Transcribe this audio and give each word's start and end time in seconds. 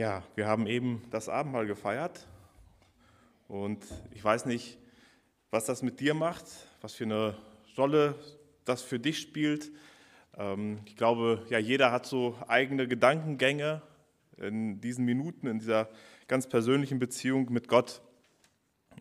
Ja, 0.00 0.22
wir 0.34 0.46
haben 0.46 0.66
eben 0.66 1.02
das 1.10 1.28
Abendmahl 1.28 1.66
gefeiert 1.66 2.26
und 3.48 3.84
ich 4.14 4.24
weiß 4.24 4.46
nicht, 4.46 4.78
was 5.50 5.66
das 5.66 5.82
mit 5.82 6.00
dir 6.00 6.14
macht, 6.14 6.46
was 6.80 6.94
für 6.94 7.04
eine 7.04 7.36
Rolle 7.76 8.14
das 8.64 8.80
für 8.80 8.98
dich 8.98 9.18
spielt. 9.18 9.70
Ähm, 10.38 10.78
ich 10.86 10.96
glaube, 10.96 11.44
ja, 11.50 11.58
jeder 11.58 11.92
hat 11.92 12.06
so 12.06 12.34
eigene 12.48 12.88
Gedankengänge 12.88 13.82
in 14.38 14.80
diesen 14.80 15.04
Minuten, 15.04 15.46
in 15.46 15.58
dieser 15.58 15.90
ganz 16.28 16.48
persönlichen 16.48 16.98
Beziehung 16.98 17.52
mit 17.52 17.68
Gott. 17.68 18.00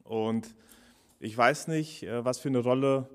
Und 0.03 0.53
ich 1.21 1.37
weiß 1.37 1.69
nicht, 1.69 2.03
äh, 2.03 2.25
was 2.25 2.39
für 2.39 2.49
eine 2.49 2.59
Rolle 2.59 3.07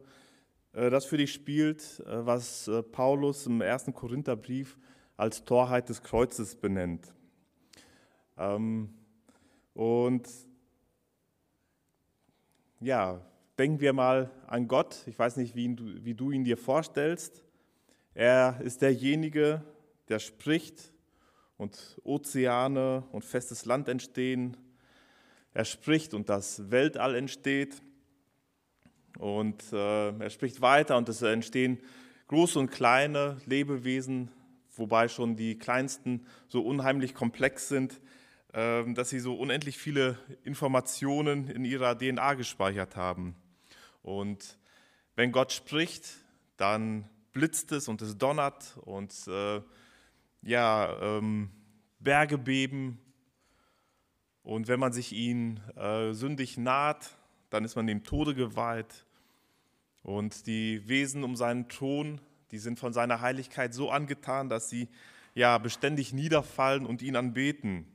äh, 0.72 0.88
das 0.88 1.04
für 1.04 1.18
dich 1.18 1.34
spielt, 1.34 2.00
äh, 2.06 2.24
was 2.24 2.70
Paulus 2.92 3.46
im 3.46 3.60
ersten 3.60 3.92
Korintherbrief 3.92 4.78
als 5.18 5.44
Torheit 5.44 5.90
des 5.90 6.02
Kreuzes 6.02 6.56
benennt. 6.56 7.12
Ähm, 8.36 8.92
und 9.74 10.28
ja, 12.80 13.20
denken 13.58 13.80
wir 13.80 13.92
mal 13.92 14.30
an 14.46 14.68
Gott. 14.68 15.02
Ich 15.06 15.18
weiß 15.18 15.36
nicht, 15.36 15.54
wie, 15.54 15.74
du, 15.74 16.04
wie 16.04 16.14
du 16.14 16.30
ihn 16.30 16.44
dir 16.44 16.56
vorstellst. 16.56 17.42
Er 18.14 18.60
ist 18.60 18.82
derjenige, 18.82 19.62
der 20.08 20.18
spricht 20.18 20.92
und 21.56 22.00
Ozeane 22.04 23.04
und 23.12 23.24
festes 23.24 23.64
Land 23.64 23.88
entstehen. 23.88 24.56
Er 25.52 25.64
spricht 25.64 26.14
und 26.14 26.28
das 26.28 26.70
Weltall 26.70 27.14
entsteht. 27.14 27.80
Und 29.18 29.72
äh, 29.72 30.10
er 30.10 30.30
spricht 30.30 30.60
weiter 30.60 30.96
und 30.96 31.08
es 31.08 31.22
entstehen 31.22 31.78
große 32.26 32.58
und 32.58 32.70
kleine 32.70 33.36
Lebewesen, 33.46 34.30
wobei 34.76 35.08
schon 35.08 35.36
die 35.36 35.56
kleinsten 35.56 36.26
so 36.48 36.62
unheimlich 36.62 37.14
komplex 37.14 37.68
sind, 37.68 38.00
dass 38.54 39.10
sie 39.10 39.18
so 39.18 39.34
unendlich 39.34 39.78
viele 39.78 40.16
Informationen 40.44 41.48
in 41.48 41.64
ihrer 41.64 41.98
DNA 41.98 42.34
gespeichert 42.34 42.94
haben. 42.94 43.34
Und 44.02 44.58
wenn 45.16 45.32
Gott 45.32 45.52
spricht, 45.52 46.08
dann 46.56 47.08
blitzt 47.32 47.72
es 47.72 47.88
und 47.88 48.00
es 48.00 48.16
donnert 48.16 48.76
und 48.84 49.12
äh, 49.26 49.60
ja, 50.42 50.96
ähm, 51.00 51.50
Berge 51.98 52.38
beben. 52.38 53.00
Und 54.42 54.68
wenn 54.68 54.78
man 54.78 54.92
sich 54.92 55.12
ihn 55.12 55.58
äh, 55.76 56.12
sündig 56.12 56.56
naht, 56.56 57.10
dann 57.50 57.64
ist 57.64 57.76
man 57.76 57.86
dem 57.86 58.04
Tode 58.04 58.34
geweiht. 58.34 59.04
Und 60.02 60.46
die 60.46 60.86
Wesen 60.86 61.24
um 61.24 61.34
seinen 61.34 61.68
Thron, 61.68 62.20
die 62.50 62.58
sind 62.58 62.78
von 62.78 62.92
seiner 62.92 63.20
Heiligkeit 63.20 63.74
so 63.74 63.90
angetan, 63.90 64.48
dass 64.48 64.68
sie 64.68 64.88
ja 65.34 65.58
beständig 65.58 66.12
niederfallen 66.12 66.86
und 66.86 67.02
ihn 67.02 67.16
anbeten. 67.16 67.86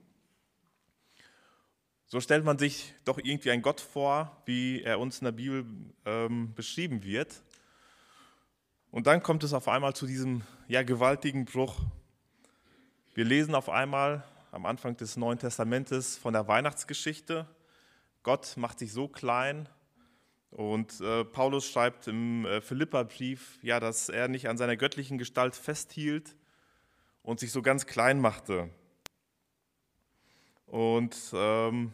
So 2.12 2.20
stellt 2.20 2.44
man 2.44 2.58
sich 2.58 2.96
doch 3.06 3.20
irgendwie 3.20 3.52
einen 3.52 3.62
Gott 3.62 3.80
vor, 3.80 4.42
wie 4.46 4.82
er 4.82 5.00
uns 5.00 5.20
in 5.20 5.26
der 5.26 5.32
Bibel 5.32 5.64
ähm, 6.06 6.56
beschrieben 6.56 7.04
wird. 7.04 7.44
Und 8.90 9.06
dann 9.06 9.22
kommt 9.22 9.44
es 9.44 9.54
auf 9.54 9.68
einmal 9.68 9.96
zu 9.96 10.08
diesem 10.08 10.42
ja, 10.68 10.82
gewaltigen 10.82 11.46
Bruch. 11.46 11.76
Wir 13.14 13.26
lesen 13.26 13.54
auf 13.54 13.70
einmal 13.70 14.24
am 14.52 14.66
Anfang 14.66 14.98
des 14.98 15.18
Neuen 15.18 15.38
Testamentes 15.38 16.18
von 16.18 16.34
der 16.34 16.48
Weihnachtsgeschichte. 16.48 17.46
Gott 18.24 18.58
macht 18.58 18.80
sich 18.80 18.92
so 18.92 19.08
klein 19.08 19.70
und 20.50 21.00
äh, 21.02 21.24
Paulus 21.24 21.70
schreibt 21.70 22.08
im 22.08 22.44
äh, 22.48 22.60
Philipperbrief, 22.60 23.60
ja, 23.62 23.80
dass 23.80 24.10
er 24.10 24.30
nicht 24.30 24.50
an 24.50 24.58
seiner 24.58 24.78
göttlichen 24.78 25.20
Gestalt 25.20 25.56
festhielt 25.56 26.36
und 27.22 27.40
sich 27.40 27.52
so 27.52 27.62
ganz 27.62 27.86
klein 27.86 28.20
machte. 28.20 28.72
Und 30.70 31.18
ähm, 31.34 31.94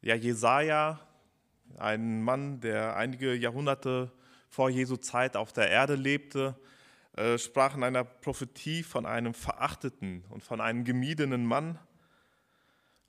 ja, 0.00 0.14
Jesaja, 0.14 1.00
ein 1.76 2.22
Mann, 2.22 2.60
der 2.60 2.96
einige 2.96 3.34
Jahrhunderte 3.34 4.10
vor 4.48 4.70
Jesu 4.70 4.96
Zeit 4.96 5.36
auf 5.36 5.52
der 5.52 5.68
Erde 5.68 5.94
lebte, 5.94 6.58
äh, 7.16 7.36
sprach 7.36 7.76
in 7.76 7.84
einer 7.84 8.04
Prophetie 8.04 8.82
von 8.82 9.04
einem 9.04 9.34
verachteten 9.34 10.24
und 10.30 10.42
von 10.42 10.60
einem 10.60 10.84
gemiedenen 10.84 11.44
Mann, 11.44 11.78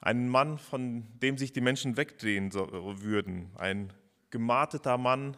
einen 0.01 0.27
Mann, 0.27 0.57
von 0.57 1.07
dem 1.19 1.37
sich 1.37 1.53
die 1.53 1.61
Menschen 1.61 1.95
wegdrehen 1.95 2.53
würden, 2.53 3.51
ein 3.55 3.93
gemarteter 4.29 4.97
Mann, 4.97 5.37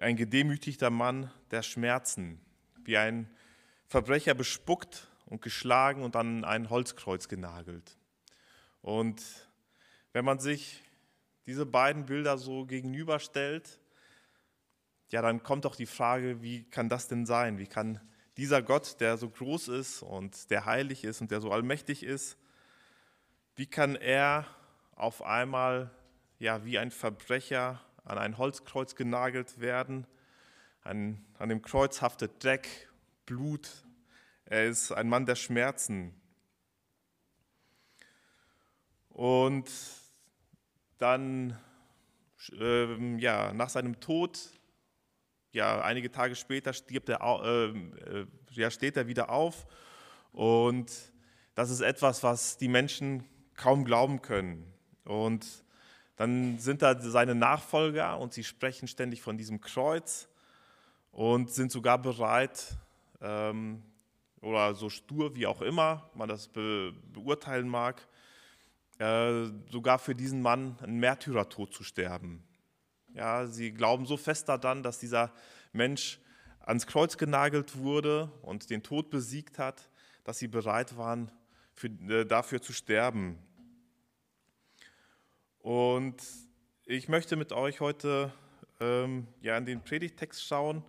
ein 0.00 0.16
gedemütigter 0.16 0.90
Mann 0.90 1.30
der 1.50 1.62
Schmerzen, 1.62 2.40
wie 2.84 2.96
ein 2.96 3.28
Verbrecher 3.86 4.34
bespuckt 4.34 5.09
und 5.30 5.40
geschlagen 5.40 6.02
und 6.02 6.16
an 6.16 6.44
ein 6.44 6.68
Holzkreuz 6.68 7.28
genagelt. 7.28 7.96
Und 8.82 9.22
wenn 10.12 10.24
man 10.24 10.40
sich 10.40 10.82
diese 11.46 11.64
beiden 11.64 12.04
Bilder 12.04 12.36
so 12.36 12.66
gegenüberstellt, 12.66 13.80
ja, 15.10 15.22
dann 15.22 15.42
kommt 15.42 15.64
doch 15.64 15.76
die 15.76 15.86
Frage, 15.86 16.42
wie 16.42 16.64
kann 16.64 16.88
das 16.88 17.08
denn 17.08 17.26
sein? 17.26 17.58
Wie 17.58 17.66
kann 17.66 18.00
dieser 18.36 18.60
Gott, 18.62 19.00
der 19.00 19.16
so 19.16 19.28
groß 19.28 19.68
ist 19.68 20.02
und 20.02 20.50
der 20.50 20.66
heilig 20.66 21.04
ist 21.04 21.20
und 21.20 21.30
der 21.30 21.40
so 21.40 21.50
allmächtig 21.50 22.02
ist, 22.02 22.36
wie 23.54 23.66
kann 23.66 23.96
er 23.96 24.46
auf 24.94 25.22
einmal 25.22 25.90
ja 26.38 26.64
wie 26.64 26.78
ein 26.78 26.90
Verbrecher 26.90 27.80
an 28.04 28.18
ein 28.18 28.38
Holzkreuz 28.38 28.94
genagelt 28.94 29.60
werden? 29.60 30.06
An, 30.82 31.24
an 31.38 31.48
dem 31.48 31.62
Kreuz 31.62 32.00
haftet 32.00 32.42
Dreck, 32.42 32.88
Blut, 33.26 33.84
er 34.50 34.66
ist 34.66 34.90
ein 34.90 35.08
Mann 35.08 35.26
der 35.26 35.36
Schmerzen. 35.36 36.12
Und 39.10 39.70
dann, 40.98 41.56
ähm, 42.58 43.20
ja, 43.20 43.52
nach 43.52 43.68
seinem 43.68 44.00
Tod, 44.00 44.40
ja, 45.52 45.80
einige 45.82 46.10
Tage 46.10 46.34
später 46.34 46.72
stirbt 46.72 47.08
er, 47.08 47.20
äh, 47.20 47.66
äh, 47.66 48.26
ja, 48.50 48.72
steht 48.72 48.96
er 48.96 49.06
wieder 49.06 49.30
auf. 49.30 49.68
Und 50.32 50.90
das 51.54 51.70
ist 51.70 51.80
etwas, 51.80 52.24
was 52.24 52.56
die 52.56 52.68
Menschen 52.68 53.24
kaum 53.56 53.84
glauben 53.84 54.20
können. 54.20 54.72
Und 55.04 55.46
dann 56.16 56.58
sind 56.58 56.82
da 56.82 57.00
seine 57.00 57.36
Nachfolger 57.36 58.18
und 58.18 58.32
sie 58.32 58.42
sprechen 58.42 58.88
ständig 58.88 59.22
von 59.22 59.38
diesem 59.38 59.60
Kreuz 59.60 60.28
und 61.12 61.50
sind 61.50 61.70
sogar 61.70 61.98
bereit, 61.98 62.76
ähm, 63.20 63.84
oder 64.40 64.74
so 64.74 64.88
stur 64.88 65.34
wie 65.34 65.46
auch 65.46 65.60
immer 65.60 66.10
man 66.14 66.28
das 66.28 66.48
be 66.48 66.92
beurteilen 67.12 67.68
mag, 67.68 68.06
äh, 68.98 69.46
sogar 69.70 69.98
für 69.98 70.14
diesen 70.14 70.42
Mann 70.42 70.78
einen 70.82 70.98
Märtyrertod 70.98 71.72
zu 71.72 71.84
sterben. 71.84 72.44
Ja, 73.14 73.46
sie 73.46 73.72
glauben 73.72 74.06
so 74.06 74.16
fest 74.16 74.48
daran, 74.48 74.82
dass 74.82 74.98
dieser 74.98 75.32
Mensch 75.72 76.20
ans 76.60 76.86
Kreuz 76.86 77.16
genagelt 77.16 77.76
wurde 77.76 78.30
und 78.42 78.70
den 78.70 78.82
Tod 78.82 79.10
besiegt 79.10 79.58
hat, 79.58 79.90
dass 80.24 80.38
sie 80.38 80.48
bereit 80.48 80.96
waren, 80.96 81.32
für, 81.74 81.88
äh, 81.88 82.24
dafür 82.24 82.60
zu 82.60 82.72
sterben. 82.72 83.38
Und 85.58 86.22
ich 86.84 87.08
möchte 87.08 87.36
mit 87.36 87.52
euch 87.52 87.80
heute 87.80 88.32
ähm, 88.80 89.26
ja, 89.40 89.56
in 89.56 89.66
den 89.66 89.82
Predigtext 89.82 90.44
schauen, 90.44 90.84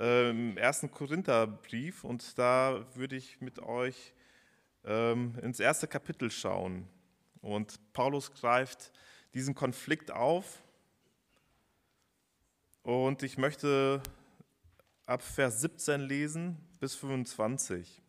im 0.00 0.56
ersten 0.56 0.90
Korintherbrief 0.90 2.04
und 2.04 2.38
da 2.38 2.86
würde 2.94 3.16
ich 3.16 3.42
mit 3.42 3.58
euch 3.58 4.14
ähm, 4.82 5.34
ins 5.42 5.60
erste 5.60 5.86
Kapitel 5.86 6.30
schauen. 6.30 6.88
Und 7.42 7.78
Paulus 7.92 8.32
greift 8.32 8.92
diesen 9.34 9.54
Konflikt 9.54 10.10
auf 10.10 10.62
und 12.82 13.22
ich 13.22 13.36
möchte 13.36 14.02
ab 15.04 15.20
Vers 15.20 15.60
17 15.60 16.00
lesen 16.00 16.56
bis 16.80 16.94
25. 16.94 18.00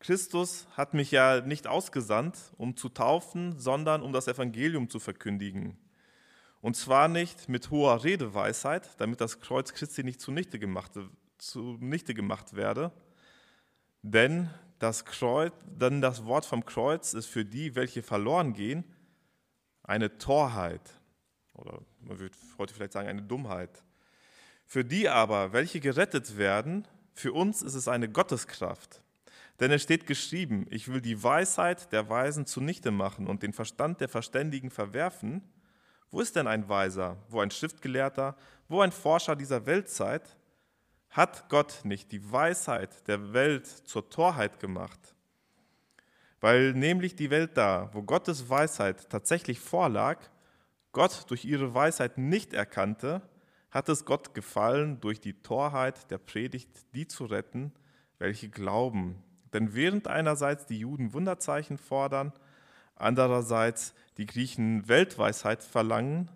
Christus 0.00 0.66
hat 0.76 0.94
mich 0.94 1.12
ja 1.12 1.42
nicht 1.42 1.68
ausgesandt, 1.68 2.36
um 2.56 2.76
zu 2.76 2.88
taufen, 2.88 3.56
sondern 3.56 4.02
um 4.02 4.12
das 4.12 4.26
Evangelium 4.26 4.90
zu 4.90 4.98
verkündigen 4.98 5.78
und 6.60 6.76
zwar 6.76 7.08
nicht 7.08 7.48
mit 7.48 7.70
hoher 7.70 8.02
Redeweisheit, 8.04 8.88
damit 8.98 9.20
das 9.20 9.40
Kreuz 9.40 9.72
Christi 9.72 10.02
nicht 10.02 10.20
zunichte 10.20 10.58
gemacht, 10.58 10.92
zunichte 11.38 12.14
gemacht 12.14 12.54
werde. 12.54 12.92
Denn 14.02 14.50
das, 14.78 15.04
Kreuz, 15.04 15.52
denn 15.64 16.00
das 16.00 16.24
Wort 16.24 16.44
vom 16.44 16.64
Kreuz 16.64 17.14
ist 17.14 17.26
für 17.26 17.44
die, 17.44 17.74
welche 17.74 18.02
verloren 18.02 18.52
gehen, 18.52 18.84
eine 19.82 20.18
Torheit. 20.18 21.00
Oder 21.54 21.80
man 22.00 22.18
würde 22.18 22.36
heute 22.58 22.74
vielleicht 22.74 22.92
sagen, 22.92 23.08
eine 23.08 23.22
Dummheit. 23.22 23.82
Für 24.66 24.84
die 24.84 25.08
aber, 25.08 25.52
welche 25.52 25.80
gerettet 25.80 26.36
werden, 26.36 26.86
für 27.14 27.32
uns 27.32 27.62
ist 27.62 27.74
es 27.74 27.88
eine 27.88 28.08
Gotteskraft. 28.08 29.02
Denn 29.60 29.70
es 29.70 29.82
steht 29.82 30.06
geschrieben, 30.06 30.66
ich 30.70 30.88
will 30.88 31.00
die 31.00 31.22
Weisheit 31.22 31.90
der 31.92 32.10
Weisen 32.10 32.46
zunichte 32.46 32.90
machen 32.90 33.26
und 33.26 33.42
den 33.42 33.52
Verstand 33.52 34.00
der 34.00 34.08
Verständigen 34.08 34.70
verwerfen. 34.70 35.42
Wo 36.10 36.20
ist 36.20 36.36
denn 36.36 36.46
ein 36.46 36.68
Weiser, 36.68 37.16
wo 37.28 37.40
ein 37.40 37.50
Schriftgelehrter, 37.50 38.36
wo 38.68 38.80
ein 38.80 38.92
Forscher 38.92 39.36
dieser 39.36 39.66
Weltzeit? 39.66 40.36
Hat 41.10 41.48
Gott 41.48 41.80
nicht 41.84 42.12
die 42.12 42.30
Weisheit 42.30 43.06
der 43.08 43.32
Welt 43.32 43.66
zur 43.66 44.08
Torheit 44.10 44.60
gemacht? 44.60 45.14
Weil 46.40 46.74
nämlich 46.74 47.16
die 47.16 47.30
Welt 47.30 47.56
da, 47.56 47.90
wo 47.92 48.02
Gottes 48.02 48.48
Weisheit 48.48 49.08
tatsächlich 49.08 49.58
vorlag, 49.60 50.18
Gott 50.92 51.24
durch 51.28 51.44
ihre 51.44 51.74
Weisheit 51.74 52.18
nicht 52.18 52.52
erkannte, 52.52 53.22
hat 53.70 53.88
es 53.88 54.04
Gott 54.04 54.34
gefallen, 54.34 55.00
durch 55.00 55.20
die 55.20 55.42
Torheit 55.42 56.10
der 56.10 56.18
Predigt 56.18 56.70
die 56.94 57.06
zu 57.08 57.24
retten, 57.26 57.72
welche 58.18 58.48
glauben. 58.48 59.22
Denn 59.52 59.74
während 59.74 60.08
einerseits 60.08 60.66
die 60.66 60.78
Juden 60.78 61.12
Wunderzeichen 61.12 61.78
fordern, 61.78 62.32
andererseits 62.94 63.94
die 64.16 64.26
Griechen 64.26 64.88
Weltweisheit 64.88 65.62
verlangen, 65.62 66.30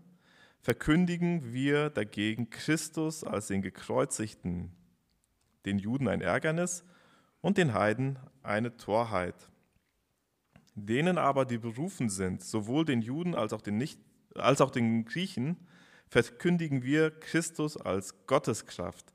verkündigen 0.61 1.53
wir 1.53 1.91
dagegen 1.91 2.51
Christus 2.51 3.25
als 3.25 3.47
den 3.47 3.63
Gekreuzigten, 3.63 4.73
den 5.65 5.79
Juden 5.79 6.09
ein 6.09 6.21
Ärgernis 6.21 6.85
und 7.41 7.57
den 7.57 7.73
Heiden 7.73 8.19
eine 8.43 8.77
Torheit. 8.77 9.51
Denen 10.75 11.19
aber, 11.19 11.45
die 11.45 11.59
berufen 11.59 12.09
sind, 12.09 12.43
sowohl 12.43 12.85
den 12.85 13.03
Juden 13.03 13.35
als 13.35 13.53
auch 13.53 13.63
den, 13.63 13.77
Nicht, 13.77 13.99
als 14.35 14.61
auch 14.61 14.71
den 14.71 15.05
Griechen, 15.05 15.57
verkündigen 16.09 16.83
wir 16.83 17.11
Christus 17.11 17.77
als 17.77 18.27
Gotteskraft 18.27 19.15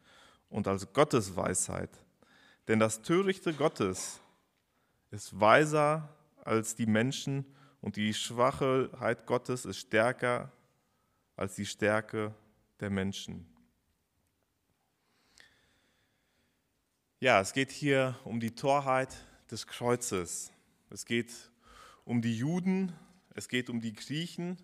und 0.50 0.68
als 0.68 0.92
Gottes 0.94 1.36
Weisheit. 1.36 1.90
Denn 2.68 2.80
das 2.80 3.02
Törichte 3.02 3.54
Gottes 3.54 4.20
ist 5.12 5.40
weiser 5.40 6.10
als 6.44 6.76
die 6.76 6.88
Menschen 6.88 7.46
und 7.86 7.98
die 7.98 8.16
Schwachheit 8.16 9.28
Gottes 9.28 9.64
ist 9.64 9.78
stärker 9.78 10.52
als 11.36 11.54
die 11.54 11.68
Stärke 11.68 12.34
der 12.80 12.90
Menschen. 12.90 13.46
Ja, 17.20 17.40
es 17.40 17.54
geht 17.54 17.70
hier 17.70 18.20
um 18.24 18.40
die 18.40 18.56
Torheit 18.56 19.16
des 19.52 19.68
Kreuzes. 19.68 20.52
Es 20.90 21.06
geht 21.06 21.32
um 22.06 22.24
die 22.24 22.36
Juden, 22.36 22.92
es 23.36 23.48
geht 23.50 23.70
um 23.70 23.80
die 23.80 23.94
Griechen 23.94 24.58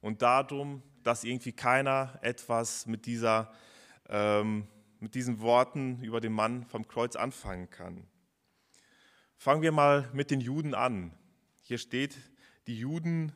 und 0.00 0.22
darum, 0.22 0.82
dass 1.04 1.22
irgendwie 1.22 1.52
keiner 1.52 2.18
etwas 2.20 2.86
mit, 2.86 3.06
dieser, 3.06 3.54
ähm, 4.08 4.66
mit 4.98 5.14
diesen 5.14 5.38
Worten 5.38 6.02
über 6.02 6.20
den 6.20 6.32
Mann 6.32 6.64
vom 6.64 6.88
Kreuz 6.88 7.14
anfangen 7.14 7.70
kann. 7.70 8.08
Fangen 9.36 9.62
wir 9.62 9.70
mal 9.70 10.10
mit 10.12 10.32
den 10.32 10.40
Juden 10.40 10.74
an. 10.74 11.16
Hier 11.62 11.78
steht, 11.78 12.16
die 12.66 12.78
Juden 12.78 13.32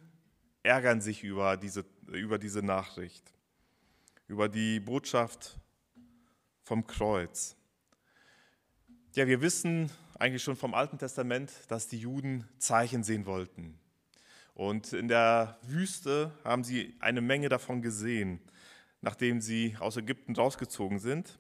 ärgern 0.62 1.00
sich 1.00 1.22
über 1.22 1.56
diese, 1.56 1.84
über 2.08 2.38
diese 2.38 2.62
Nachricht, 2.62 3.32
über 4.26 4.48
die 4.48 4.80
Botschaft 4.80 5.58
vom 6.62 6.86
Kreuz. 6.86 7.56
Ja, 9.14 9.26
wir 9.26 9.40
wissen 9.40 9.90
eigentlich 10.18 10.42
schon 10.42 10.56
vom 10.56 10.74
Alten 10.74 10.98
Testament, 10.98 11.52
dass 11.68 11.88
die 11.88 11.98
Juden 11.98 12.46
Zeichen 12.58 13.02
sehen 13.02 13.26
wollten. 13.26 13.78
Und 14.54 14.92
in 14.92 15.08
der 15.08 15.58
Wüste 15.62 16.32
haben 16.44 16.64
sie 16.64 16.94
eine 17.00 17.20
Menge 17.20 17.48
davon 17.48 17.82
gesehen, 17.82 18.40
nachdem 19.00 19.40
sie 19.40 19.76
aus 19.80 19.96
Ägypten 19.96 20.36
rausgezogen 20.36 20.98
sind. 20.98 21.38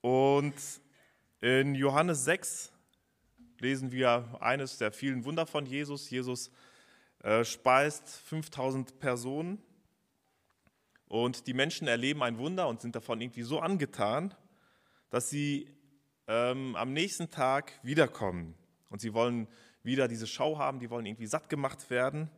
Und 0.00 0.54
in 1.40 1.74
Johannes 1.74 2.24
6 2.24 2.71
lesen 3.62 3.92
wir 3.92 4.36
eines 4.40 4.76
der 4.76 4.92
vielen 4.92 5.24
Wunder 5.24 5.46
von 5.46 5.64
Jesus. 5.64 6.10
Jesus 6.10 6.50
äh, 7.20 7.44
speist 7.44 8.08
5000 8.08 8.98
Personen 8.98 9.62
und 11.06 11.46
die 11.46 11.54
Menschen 11.54 11.86
erleben 11.86 12.22
ein 12.22 12.38
Wunder 12.38 12.66
und 12.66 12.80
sind 12.80 12.96
davon 12.96 13.20
irgendwie 13.20 13.42
so 13.42 13.60
angetan, 13.60 14.34
dass 15.10 15.30
sie 15.30 15.70
ähm, 16.26 16.74
am 16.74 16.92
nächsten 16.92 17.30
Tag 17.30 17.78
wiederkommen. 17.82 18.54
Und 18.90 19.00
sie 19.00 19.14
wollen 19.14 19.46
wieder 19.84 20.08
diese 20.08 20.26
Schau 20.26 20.58
haben, 20.58 20.80
die 20.80 20.90
wollen 20.90 21.06
irgendwie 21.06 21.26
satt 21.26 21.48
gemacht 21.48 21.88
werden. 21.88 22.30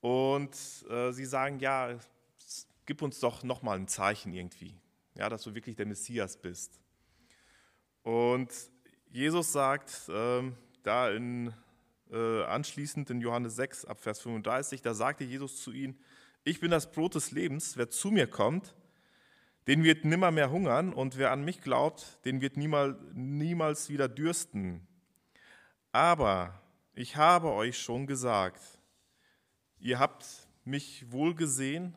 Und 0.00 0.54
äh, 0.88 1.10
sie 1.10 1.24
sagen, 1.24 1.58
ja, 1.58 1.98
gib 2.86 3.02
uns 3.02 3.18
doch 3.18 3.42
nochmal 3.42 3.78
ein 3.78 3.88
Zeichen 3.88 4.32
irgendwie, 4.32 4.78
ja, 5.14 5.28
dass 5.28 5.42
du 5.42 5.54
wirklich 5.54 5.74
der 5.74 5.86
Messias 5.86 6.36
bist. 6.36 6.80
Und 8.02 8.50
Jesus 9.10 9.52
sagt 9.52 10.08
äh, 10.10 10.42
da 10.82 11.10
in, 11.10 11.54
äh, 12.10 12.44
anschließend 12.44 13.08
in 13.08 13.20
Johannes 13.20 13.56
6 13.56 13.86
ab 13.86 14.00
Vers 14.00 14.20
35, 14.20 14.82
da 14.82 14.92
sagte 14.92 15.24
Jesus 15.24 15.62
zu 15.62 15.72
ihnen, 15.72 15.98
ich 16.44 16.60
bin 16.60 16.70
das 16.70 16.90
Brot 16.90 17.14
des 17.14 17.30
Lebens, 17.30 17.76
wer 17.76 17.88
zu 17.88 18.10
mir 18.10 18.26
kommt, 18.26 18.74
den 19.66 19.82
wird 19.82 20.04
nimmer 20.04 20.30
mehr 20.30 20.50
hungern 20.50 20.92
und 20.92 21.16
wer 21.16 21.30
an 21.30 21.44
mich 21.44 21.62
glaubt, 21.62 22.18
den 22.24 22.40
wird 22.40 22.56
niemals, 22.56 22.96
niemals 23.14 23.88
wieder 23.88 24.08
dürsten. 24.08 24.86
Aber 25.92 26.60
ich 26.94 27.16
habe 27.16 27.50
euch 27.52 27.78
schon 27.78 28.06
gesagt, 28.06 28.60
ihr 29.78 29.98
habt 29.98 30.26
mich 30.64 31.10
wohl 31.10 31.34
gesehen, 31.34 31.96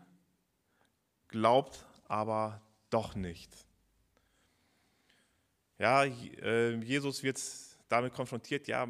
glaubt 1.27 1.85
aber 2.07 2.61
doch 2.89 3.15
nicht. 3.15 3.65
Ja, 5.81 6.03
äh, 6.03 6.75
Jesus 6.75 7.23
wird 7.23 7.41
damit 7.89 8.13
konfrontiert, 8.13 8.67
ja, 8.67 8.87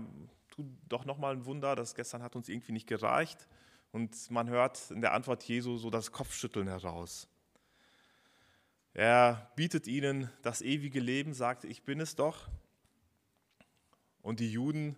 tu 0.49 0.65
doch 0.89 1.05
nochmal 1.05 1.33
ein 1.33 1.45
Wunder, 1.45 1.73
das 1.73 1.95
gestern 1.95 2.21
hat 2.21 2.35
uns 2.35 2.49
irgendwie 2.49 2.73
nicht 2.73 2.85
gereicht. 2.85 3.47
Und 3.93 4.29
man 4.29 4.49
hört 4.49 4.91
in 4.91 4.99
der 4.99 5.13
Antwort 5.13 5.41
Jesu 5.43 5.77
so 5.77 5.89
das 5.89 6.11
Kopfschütteln 6.11 6.67
heraus. 6.67 7.29
Er 8.93 9.53
bietet 9.55 9.87
ihnen 9.87 10.29
das 10.41 10.61
ewige 10.61 10.99
Leben, 10.99 11.33
sagt, 11.33 11.63
ich 11.63 11.83
bin 11.83 12.01
es 12.01 12.17
doch. 12.17 12.49
Und 14.21 14.41
die 14.41 14.51
Juden, 14.51 14.97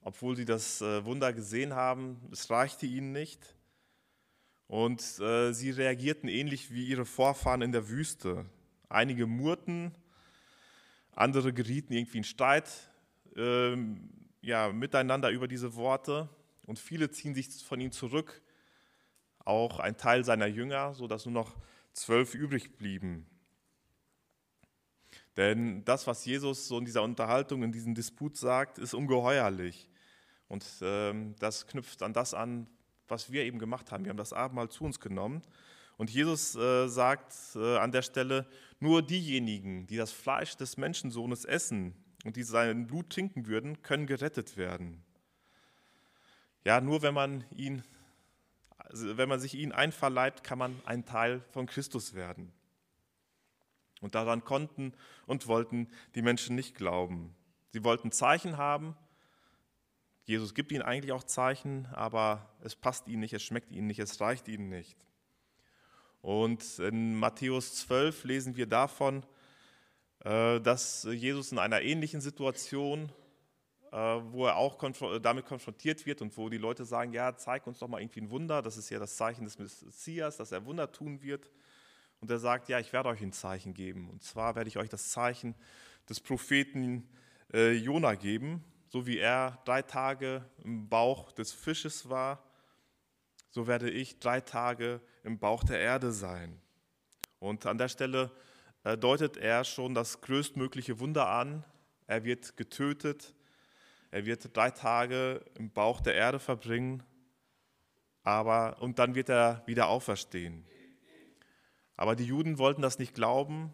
obwohl 0.00 0.36
sie 0.36 0.44
das 0.44 0.80
äh, 0.80 1.04
Wunder 1.04 1.32
gesehen 1.32 1.74
haben, 1.74 2.20
es 2.30 2.50
reichte 2.50 2.86
ihnen 2.86 3.10
nicht. 3.10 3.56
Und 4.68 5.02
äh, 5.18 5.52
sie 5.54 5.70
reagierten 5.70 6.28
ähnlich 6.28 6.70
wie 6.70 6.86
ihre 6.86 7.04
Vorfahren 7.04 7.62
in 7.62 7.72
der 7.72 7.88
Wüste. 7.88 8.46
Einige 8.88 9.26
murrten, 9.26 9.92
andere 11.14 11.52
gerieten 11.52 11.92
irgendwie 11.92 12.18
in 12.18 12.24
Streit 12.24 12.68
äh, 13.36 13.76
ja, 14.42 14.72
miteinander 14.72 15.30
über 15.30 15.48
diese 15.48 15.74
Worte. 15.74 16.28
Und 16.66 16.78
viele 16.78 17.10
ziehen 17.10 17.34
sich 17.34 17.48
von 17.64 17.80
ihm 17.80 17.92
zurück, 17.92 18.42
auch 19.44 19.78
ein 19.78 19.96
Teil 19.96 20.24
seiner 20.24 20.46
Jünger, 20.46 20.94
sodass 20.94 21.26
nur 21.26 21.34
noch 21.34 21.56
zwölf 21.92 22.34
übrig 22.34 22.76
blieben. 22.76 23.26
Denn 25.36 25.84
das, 25.84 26.06
was 26.06 26.24
Jesus 26.24 26.68
so 26.68 26.78
in 26.78 26.84
dieser 26.84 27.02
Unterhaltung, 27.02 27.62
in 27.62 27.72
diesem 27.72 27.94
Disput 27.94 28.36
sagt, 28.36 28.78
ist 28.78 28.94
ungeheuerlich. 28.94 29.90
Und 30.48 30.64
ähm, 30.82 31.34
das 31.38 31.66
knüpft 31.66 32.02
an 32.02 32.12
das 32.12 32.34
an, 32.34 32.68
was 33.08 33.32
wir 33.32 33.42
eben 33.42 33.58
gemacht 33.58 33.90
haben. 33.90 34.04
Wir 34.04 34.10
haben 34.10 34.16
das 34.16 34.32
Abendmahl 34.32 34.68
zu 34.68 34.84
uns 34.84 35.00
genommen. 35.00 35.42
Und 35.96 36.10
Jesus 36.10 36.54
äh, 36.56 36.88
sagt 36.88 37.34
äh, 37.56 37.76
an 37.78 37.92
der 37.92 38.02
Stelle, 38.02 38.46
nur 38.84 39.00
diejenigen, 39.00 39.86
die 39.86 39.96
das 39.96 40.12
Fleisch 40.12 40.56
des 40.56 40.76
Menschensohnes 40.76 41.46
essen 41.46 41.94
und 42.24 42.36
die 42.36 42.42
sein 42.42 42.86
Blut 42.86 43.08
trinken 43.08 43.46
würden, 43.46 43.80
können 43.80 44.06
gerettet 44.06 44.58
werden. 44.58 45.02
Ja, 46.64 46.82
nur 46.82 47.00
wenn 47.00 47.14
man 47.14 47.44
ihn, 47.50 47.82
also 48.76 49.16
wenn 49.16 49.28
man 49.30 49.40
sich 49.40 49.54
ihn 49.54 49.72
einverleibt, 49.72 50.44
kann 50.44 50.58
man 50.58 50.78
ein 50.84 51.06
Teil 51.06 51.40
von 51.50 51.64
Christus 51.64 52.12
werden. 52.12 52.52
Und 54.02 54.14
daran 54.14 54.44
konnten 54.44 54.92
und 55.26 55.46
wollten 55.46 55.88
die 56.14 56.20
Menschen 56.20 56.54
nicht 56.54 56.74
glauben. 56.74 57.34
Sie 57.70 57.84
wollten 57.84 58.12
Zeichen 58.12 58.58
haben. 58.58 58.98
Jesus 60.24 60.52
gibt 60.52 60.72
ihnen 60.72 60.82
eigentlich 60.82 61.12
auch 61.12 61.24
Zeichen, 61.24 61.86
aber 61.86 62.54
es 62.60 62.76
passt 62.76 63.08
ihnen 63.08 63.20
nicht, 63.20 63.32
es 63.32 63.42
schmeckt 63.42 63.72
ihnen 63.72 63.86
nicht, 63.86 63.98
es 63.98 64.20
reicht 64.20 64.46
ihnen 64.46 64.68
nicht. 64.68 65.06
Und 66.24 66.78
in 66.78 67.14
Matthäus 67.16 67.74
12 67.74 68.24
lesen 68.24 68.56
wir 68.56 68.64
davon, 68.64 69.26
äh, 70.20 70.58
dass 70.58 71.06
Jesus 71.10 71.52
in 71.52 71.58
einer 71.58 71.82
ähnlichen 71.82 72.22
Situation, 72.22 73.12
äh, 73.92 73.96
wo 73.98 74.46
er 74.46 74.56
auch 74.56 74.78
damit 75.20 75.44
konfrontiert 75.44 76.06
wird 76.06 76.22
und 76.22 76.34
wo 76.38 76.48
die 76.48 76.56
Leute 76.56 76.86
sagen, 76.86 77.12
ja, 77.12 77.36
zeig 77.36 77.66
uns 77.66 77.80
doch 77.80 77.88
mal 77.88 78.00
irgendwie 78.00 78.22
ein 78.22 78.30
Wunder, 78.30 78.62
das 78.62 78.78
ist 78.78 78.88
ja 78.88 78.98
das 78.98 79.16
Zeichen 79.16 79.44
des 79.44 79.58
Messias, 79.58 80.38
dass 80.38 80.50
er 80.50 80.64
Wunder 80.64 80.90
tun 80.90 81.20
wird. 81.20 81.50
Und 82.22 82.30
er 82.30 82.38
sagt, 82.38 82.70
ja, 82.70 82.80
ich 82.80 82.94
werde 82.94 83.10
euch 83.10 83.20
ein 83.20 83.34
Zeichen 83.34 83.74
geben. 83.74 84.08
Und 84.08 84.22
zwar 84.22 84.54
werde 84.54 84.68
ich 84.68 84.78
euch 84.78 84.88
das 84.88 85.10
Zeichen 85.10 85.54
des 86.08 86.20
Propheten 86.20 87.06
äh, 87.52 87.72
Jona 87.72 88.14
geben. 88.14 88.64
So 88.88 89.06
wie 89.06 89.18
er 89.18 89.60
drei 89.66 89.82
Tage 89.82 90.42
im 90.64 90.88
Bauch 90.88 91.32
des 91.32 91.52
Fisches 91.52 92.08
war, 92.08 92.42
so 93.50 93.66
werde 93.66 93.90
ich 93.90 94.20
drei 94.20 94.40
Tage 94.40 95.02
im 95.24 95.38
Bauch 95.38 95.64
der 95.64 95.80
Erde 95.80 96.12
sein. 96.12 96.60
Und 97.40 97.66
an 97.66 97.78
der 97.78 97.88
Stelle 97.88 98.30
äh, 98.84 98.96
deutet 98.96 99.36
er 99.36 99.64
schon 99.64 99.94
das 99.94 100.20
größtmögliche 100.20 101.00
Wunder 101.00 101.28
an. 101.28 101.64
Er 102.06 102.24
wird 102.24 102.56
getötet, 102.56 103.34
er 104.10 104.26
wird 104.26 104.56
drei 104.56 104.70
Tage 104.70 105.44
im 105.58 105.70
Bauch 105.70 106.00
der 106.00 106.14
Erde 106.14 106.38
verbringen, 106.38 107.02
aber 108.22 108.80
und 108.80 108.98
dann 108.98 109.14
wird 109.14 109.28
er 109.28 109.62
wieder 109.66 109.88
auferstehen. 109.88 110.64
Aber 111.96 112.14
die 112.14 112.26
Juden 112.26 112.58
wollten 112.58 112.82
das 112.82 112.98
nicht 112.98 113.14
glauben 113.14 113.72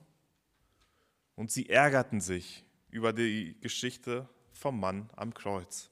und 1.35 1.51
sie 1.51 1.69
ärgerten 1.69 2.21
sich 2.21 2.65
über 2.89 3.13
die 3.13 3.59
Geschichte 3.61 4.29
vom 4.53 4.79
Mann 4.79 5.11
am 5.17 5.35
Kreuz. 5.35 5.90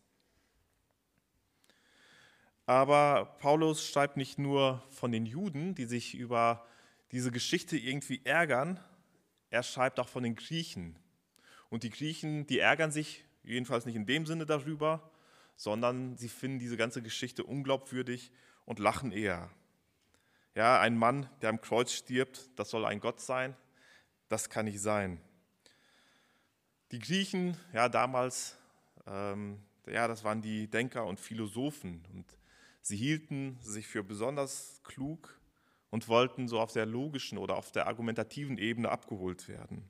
Aber 2.69 3.35
Paulus 3.39 3.89
schreibt 3.89 4.19
nicht 4.19 4.39
nur 4.39 4.83
von 4.91 5.11
den 5.11 5.25
Juden, 5.25 5.75
die 5.75 5.87
sich 5.87 6.15
über 6.15 6.67
diese 7.13 7.31
Geschichte 7.31 7.79
irgendwie 7.79 8.21
ärgern, 8.25 8.79
er 9.49 9.63
schreibt 9.63 9.99
auch 9.99 10.11
von 10.11 10.23
den 10.23 10.35
Griechen. 10.35 10.99
Und 11.71 11.83
die 11.83 11.89
Griechen, 11.89 12.47
die 12.47 12.59
ärgern 12.59 12.91
sich 12.91 13.25
jedenfalls 13.43 13.87
nicht 13.87 13.97
in 13.97 14.05
dem 14.05 14.27
Sinne 14.27 14.45
darüber, 14.45 15.11
sondern 15.57 16.19
sie 16.19 16.29
finden 16.29 16.59
diese 16.59 16.77
ganze 16.77 17.01
Geschichte 17.01 17.43
unglaubwürdig 17.43 18.31
und 18.67 18.81
lachen 18.81 19.13
eher. 19.13 19.49
Ja, 20.55 20.79
ein 20.79 20.99
Mann, 20.99 21.27
der 21.41 21.49
am 21.49 21.63
Kreuz 21.63 21.93
stirbt, 21.93 22.51
das 22.57 22.69
soll 22.69 22.85
ein 22.85 23.01
Gott 23.01 23.23
sein, 23.23 23.57
das 24.29 24.51
kann 24.51 24.67
nicht 24.67 24.83
sein. 24.83 25.23
Die 26.93 26.99
Griechen, 26.99 27.57
ja, 27.73 27.89
damals, 27.89 28.59
ähm, 29.07 29.59
ja, 29.87 30.07
das 30.07 30.23
waren 30.23 30.43
die 30.43 30.69
Denker 30.69 31.07
und 31.07 31.19
Philosophen 31.19 32.05
und 32.13 32.27
sie 32.81 32.97
hielten 32.97 33.59
sich 33.61 33.87
für 33.87 34.03
besonders 34.03 34.81
klug 34.85 35.39
und 35.91 36.09
wollten 36.09 36.49
so 36.49 36.61
auf 36.61 36.73
der 36.73 36.87
logischen 36.87 37.39
oder 37.39 37.57
auf 37.57 37.73
der 37.73 37.87
argumentativen 37.87 38.59
Ebene 38.59 38.91
abgeholt 38.91 39.49
werden. 39.49 39.89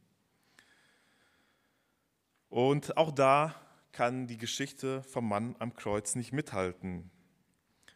Und 2.49 2.97
auch 2.97 3.11
da 3.11 3.54
kann 3.92 4.26
die 4.26 4.38
Geschichte 4.38 5.02
vom 5.02 5.28
Mann 5.28 5.57
am 5.59 5.75
Kreuz 5.75 6.14
nicht 6.14 6.33
mithalten. 6.33 7.11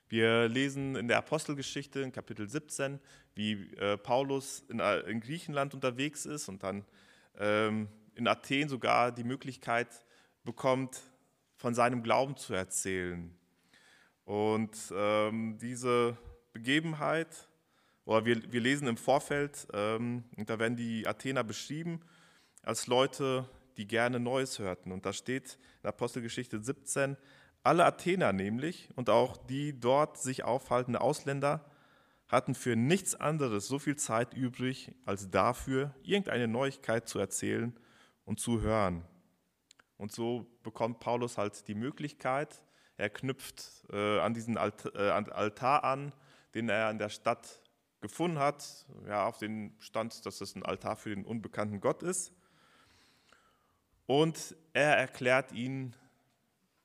Wir 0.09 0.49
lesen 0.49 0.95
in 0.95 1.09
der 1.09 1.19
Apostelgeschichte 1.19 2.01
in 2.01 2.13
Kapitel 2.13 2.49
17, 2.49 3.01
wie 3.35 3.75
äh, 3.77 3.97
Paulus 3.97 4.61
in, 4.69 4.79
äh, 4.79 4.99
in, 5.01 5.21
Griechenland 5.21 5.73
unterwegs 5.73 6.27
ist 6.27 6.49
und 6.51 6.63
dann 6.63 6.85
ähm, 7.39 7.89
in 8.15 8.29
Athen 8.29 8.69
sogar 8.69 9.11
die 9.11 9.25
Möglichkeit 9.25 10.05
bekommt, 10.45 11.01
von 11.57 11.75
seinem 11.75 12.03
Glauben 12.03 12.37
zu 12.37 12.53
erzählen. 12.53 13.35
Und 14.25 14.77
ähm, 14.95 15.59
diese 15.59 16.17
Begebenheit, 16.53 17.49
oder 18.05 18.25
wir, 18.25 18.53
wir 18.53 18.61
lesen 18.61 18.89
im 18.89 18.97
Vorfeld, 18.97 19.67
ähm, 19.73 20.25
und 20.37 20.49
da 20.51 20.59
werden 20.59 20.77
die 20.77 21.07
Athener 21.07 21.45
beschrieben 21.45 22.01
als 22.63 22.87
Leute, 22.87 23.49
die 23.77 23.87
gerne 23.87 24.21
Neues 24.21 24.59
hörten. 24.59 24.93
Und 24.93 25.07
da 25.07 25.13
steht 25.13 25.59
in 25.83 25.89
Apostelgeschichte 25.89 26.63
17, 26.63 27.17
alle 27.65 27.85
Athener 27.85 28.33
nämlich 28.33 28.89
und 28.97 29.09
auch 29.09 29.37
die 29.37 29.79
dort 29.79 30.19
sich 30.19 30.45
aufhaltende 30.45 31.01
Ausländer 31.01 31.65
hatten 32.29 32.55
für 32.55 32.77
nichts 32.77 33.15
anderes 33.15 33.69
so 33.69 33.79
viel 33.79 33.97
Zeit 33.97 34.35
übrig, 34.35 34.93
als 35.05 35.31
dafür, 35.31 35.95
irgendeine 36.03 36.49
Neuigkeit 36.49 37.09
zu 37.09 37.19
erzählen 37.19 37.79
und 38.25 38.41
zu 38.41 38.63
hören. 38.63 39.05
Und 39.99 40.13
so 40.13 40.47
bekommt 40.63 40.99
Paulus 40.99 41.37
halt 41.37 41.69
die 41.69 41.75
Möglichkeit, 41.75 42.65
er 43.03 43.11
knüpft 43.11 43.85
äh, 43.93 44.21
an 44.21 44.35
diesen 44.35 44.57
Alt, 44.57 44.87
äh, 44.95 45.11
Altar 45.11 45.85
an, 45.85 46.15
den 46.55 46.69
er 46.69 46.91
in 46.91 46.99
der 46.99 47.09
Stadt 47.09 47.61
gefunden 48.01 48.39
hat, 48.39 48.87
ja, 49.07 49.27
auf 49.27 49.39
den 49.39 49.75
Stand, 49.79 50.25
dass 50.27 50.41
es 50.41 50.55
ein 50.55 50.65
Altar 50.65 50.97
für 50.97 51.11
den 51.11 51.25
unbekannten 51.25 51.81
Gott 51.81 52.03
ist. 52.03 52.33
Und 54.07 54.57
er 54.73 54.97
erklärt 54.97 55.53
ihnen, 55.53 55.95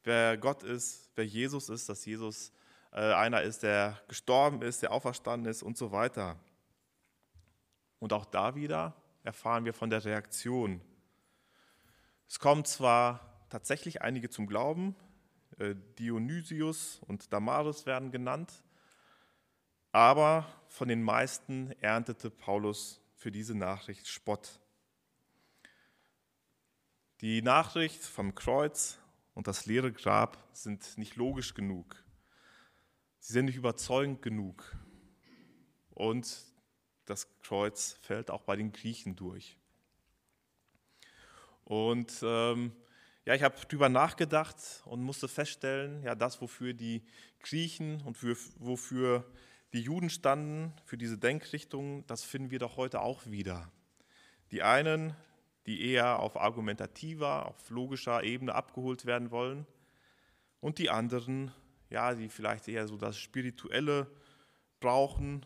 wer 0.03 0.37
Gott 0.37 0.63
ist, 0.63 1.09
wer 1.15 1.25
Jesus 1.25 1.69
ist, 1.69 1.89
dass 1.89 2.05
Jesus 2.05 2.51
äh, 2.91 3.13
einer 3.13 3.41
ist, 3.41 3.63
der 3.63 3.99
gestorben 4.07 4.61
ist, 4.61 4.81
der 4.81 4.91
auferstanden 4.91 5.49
ist 5.49 5.63
und 5.63 5.77
so 5.77 5.91
weiter. 5.91 6.37
Und 7.99 8.13
auch 8.13 8.25
da 8.25 8.55
wieder 8.55 8.93
erfahren 9.23 9.65
wir 9.65 9.73
von 9.73 9.89
der 9.89 10.05
Reaktion 10.05 10.81
es 12.29 12.39
kommen 12.39 12.65
zwar 12.65 13.21
tatsächlich 13.49 14.01
einige 14.01 14.29
zum 14.29 14.47
Glauben, 14.47 14.95
Dionysius 15.59 17.01
und 17.07 17.31
Damaris 17.33 17.85
werden 17.85 18.11
genannt, 18.11 18.63
aber 19.91 20.45
von 20.67 20.87
den 20.87 21.01
meisten 21.01 21.71
erntete 21.81 22.29
Paulus 22.29 23.01
für 23.15 23.31
diese 23.31 23.55
Nachricht 23.55 24.07
Spott. 24.07 24.59
Die 27.21 27.41
Nachricht 27.41 28.03
vom 28.03 28.35
Kreuz 28.35 28.99
und 29.33 29.47
das 29.47 29.65
leere 29.65 29.91
Grab 29.91 30.37
sind 30.53 30.97
nicht 30.99 31.15
logisch 31.15 31.55
genug. 31.55 32.03
Sie 33.19 33.33
sind 33.33 33.45
nicht 33.45 33.55
überzeugend 33.55 34.21
genug. 34.21 34.75
Und 35.89 36.45
das 37.05 37.27
Kreuz 37.39 37.93
fällt 38.01 38.29
auch 38.29 38.43
bei 38.43 38.55
den 38.55 38.71
Griechen 38.71 39.15
durch. 39.15 39.57
Und 41.63 42.19
ähm, 42.21 42.71
ja, 43.27 43.35
ich 43.35 43.43
habe 43.43 43.57
darüber 43.67 43.89
nachgedacht 43.89 44.55
und 44.85 45.03
musste 45.03 45.27
feststellen, 45.27 46.01
ja, 46.01 46.15
das, 46.15 46.39
wofür 46.39 46.73
die 46.73 47.03
Griechen 47.41 48.01
und 48.03 48.15
für, 48.15 48.37
wofür 48.57 49.29
die 49.73 49.81
Juden 49.81 50.09
standen, 50.09 50.71
für 50.85 50.97
diese 50.97 51.17
Denkrichtung, 51.17 52.07
das 52.07 52.23
finden 52.23 52.51
wir 52.51 52.59
doch 52.59 52.77
heute 52.77 53.01
auch 53.01 53.25
wieder. 53.25 53.69
Die 54.51 54.63
einen, 54.63 55.13
die 55.65 55.91
eher 55.91 56.19
auf 56.19 56.39
argumentativer, 56.39 57.47
auf 57.47 57.69
logischer 57.69 58.23
Ebene 58.23 58.55
abgeholt 58.55 59.05
werden 59.05 59.29
wollen, 59.29 59.67
und 60.61 60.77
die 60.77 60.89
anderen, 60.89 61.51
ja, 61.89 62.15
die 62.15 62.29
vielleicht 62.29 62.69
eher 62.69 62.87
so 62.87 62.95
das 62.95 63.17
Spirituelle 63.17 64.07
brauchen. 64.79 65.45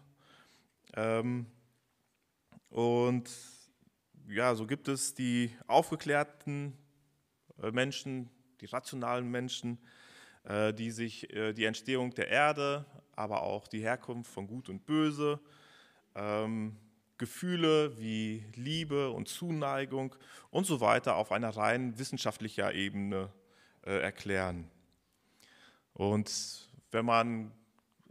Ähm, 0.93 1.47
und 2.69 3.27
ja, 4.27 4.53
so 4.53 4.67
gibt 4.67 4.88
es 4.88 5.15
die 5.15 5.57
aufgeklärten 5.65 6.77
Menschen, 7.70 8.30
die 8.62 8.65
rationalen 8.65 9.30
Menschen, 9.30 9.77
äh, 10.44 10.74
die 10.74 10.91
sich 10.91 11.32
äh, 11.34 11.53
die 11.53 11.65
Entstehung 11.65 12.15
der 12.15 12.30
Erde, 12.30 12.86
aber 13.15 13.44
auch 13.44 13.68
die 13.68 13.82
Herkunft 13.82 14.32
von 14.32 14.48
Gut 14.48 14.70
und 14.70 14.86
Böse, 14.86 15.39
ähm, 16.15 16.77
Gefühle 17.18 17.96
wie 18.00 18.44
Liebe 18.56 19.12
und 19.12 19.27
Zuneigung 19.27 20.15
und 20.50 20.65
so 20.65 20.82
weiter 20.82 21.15
auf 21.15 21.32
einer 21.32 21.56
rein 21.56 22.00
wissenschaftlicher 22.00 22.74
Ebene 22.74 23.32
erklären. 23.84 24.70
Und 25.94 26.68
wenn 26.89 27.06
man 27.06 27.51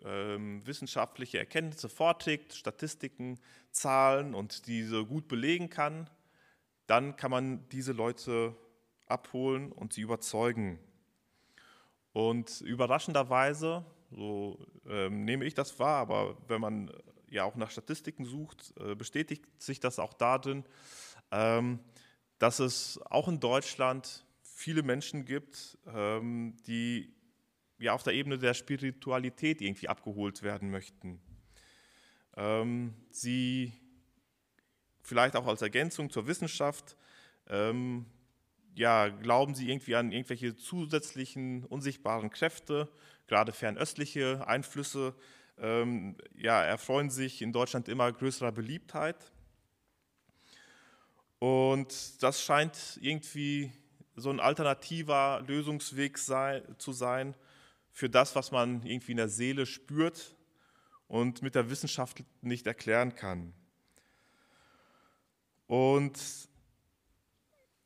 ähm, 0.04 0.64
wissenschaftliche 0.66 1.38
Erkenntnisse 1.38 1.88
vorträgt, 1.88 2.54
Statistiken, 2.54 3.38
Zahlen 3.70 4.34
und 4.34 4.66
diese 4.66 5.04
gut 5.04 5.28
belegen 5.28 5.70
kann, 5.70 6.08
dann 6.86 7.16
kann 7.16 7.30
man 7.30 7.68
diese 7.70 7.92
Leute 7.92 8.56
abholen 9.10 9.72
und 9.72 9.92
sie 9.92 10.02
überzeugen. 10.02 10.78
Und 12.12 12.60
überraschenderweise, 12.62 13.84
so 14.10 14.66
ähm, 14.86 15.24
nehme 15.24 15.44
ich 15.44 15.54
das 15.54 15.78
wahr, 15.78 15.98
aber 15.98 16.36
wenn 16.48 16.60
man 16.60 16.90
ja 17.28 17.44
auch 17.44 17.54
nach 17.54 17.70
Statistiken 17.70 18.24
sucht, 18.24 18.74
äh, 18.80 18.94
bestätigt 18.94 19.44
sich 19.62 19.78
das 19.80 19.98
auch 19.98 20.12
darin, 20.12 20.64
ähm, 21.30 21.78
dass 22.38 22.58
es 22.58 23.00
auch 23.04 23.28
in 23.28 23.38
Deutschland 23.38 24.26
viele 24.42 24.82
Menschen 24.82 25.24
gibt, 25.24 25.78
ähm, 25.86 26.56
die 26.66 27.14
ja 27.78 27.92
auf 27.94 28.02
der 28.02 28.14
Ebene 28.14 28.38
der 28.38 28.54
Spiritualität 28.54 29.60
irgendwie 29.60 29.88
abgeholt 29.88 30.42
werden 30.42 30.70
möchten. 30.70 31.20
Ähm, 32.36 32.94
sie 33.10 33.72
vielleicht 35.02 35.36
auch 35.36 35.46
als 35.46 35.62
Ergänzung 35.62 36.10
zur 36.10 36.26
Wissenschaft, 36.26 36.96
ähm, 37.48 38.06
ja, 38.74 39.08
glauben 39.08 39.54
sie 39.54 39.68
irgendwie 39.68 39.96
an 39.96 40.12
irgendwelche 40.12 40.56
zusätzlichen 40.56 41.64
unsichtbaren 41.64 42.30
Kräfte, 42.30 42.88
gerade 43.26 43.52
fernöstliche 43.52 44.46
Einflüsse, 44.46 45.14
ähm, 45.58 46.16
ja, 46.34 46.62
erfreuen 46.62 47.10
sich 47.10 47.42
in 47.42 47.52
Deutschland 47.52 47.88
immer 47.88 48.10
größerer 48.12 48.52
Beliebtheit. 48.52 49.32
Und 51.38 52.22
das 52.22 52.42
scheint 52.42 52.98
irgendwie 53.00 53.72
so 54.16 54.30
ein 54.30 54.40
alternativer 54.40 55.42
Lösungsweg 55.46 56.18
sei, 56.18 56.62
zu 56.78 56.92
sein, 56.92 57.34
für 57.92 58.08
das, 58.08 58.34
was 58.36 58.50
man 58.50 58.84
irgendwie 58.84 59.12
in 59.12 59.16
der 59.16 59.28
Seele 59.28 59.66
spürt 59.66 60.36
und 61.08 61.42
mit 61.42 61.54
der 61.54 61.70
Wissenschaft 61.70 62.22
nicht 62.40 62.66
erklären 62.66 63.14
kann. 63.14 63.52
Und 65.66 66.18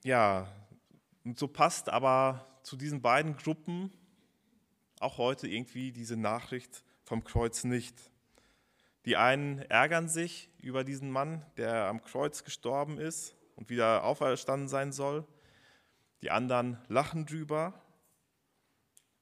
ja, 0.03 0.49
und 1.25 1.39
so 1.39 1.49
passt 1.49 1.89
aber 1.89 2.47
zu 2.63 2.77
diesen 2.77 3.03
beiden 3.03 3.37
Gruppen 3.37 3.93
auch 5.01 5.19
heute 5.19 5.49
irgendwie 5.49 5.93
diese 5.93 6.17
Nachricht 6.17 6.85
vom 7.03 7.25
Kreuz 7.25 7.65
nicht. 7.65 8.11
Die 9.05 9.17
einen 9.17 9.59
ärgern 9.59 10.09
sich 10.09 10.51
über 10.61 10.85
diesen 10.85 11.11
Mann, 11.11 11.45
der 11.57 11.87
am 11.87 12.03
Kreuz 12.03 12.45
gestorben 12.45 12.99
ist 12.99 13.37
und 13.57 13.69
wieder 13.69 14.05
auferstanden 14.05 14.69
sein 14.69 14.93
soll. 14.93 15.27
Die 16.23 16.31
anderen 16.31 16.79
lachen 16.89 17.27
drüber, 17.27 17.83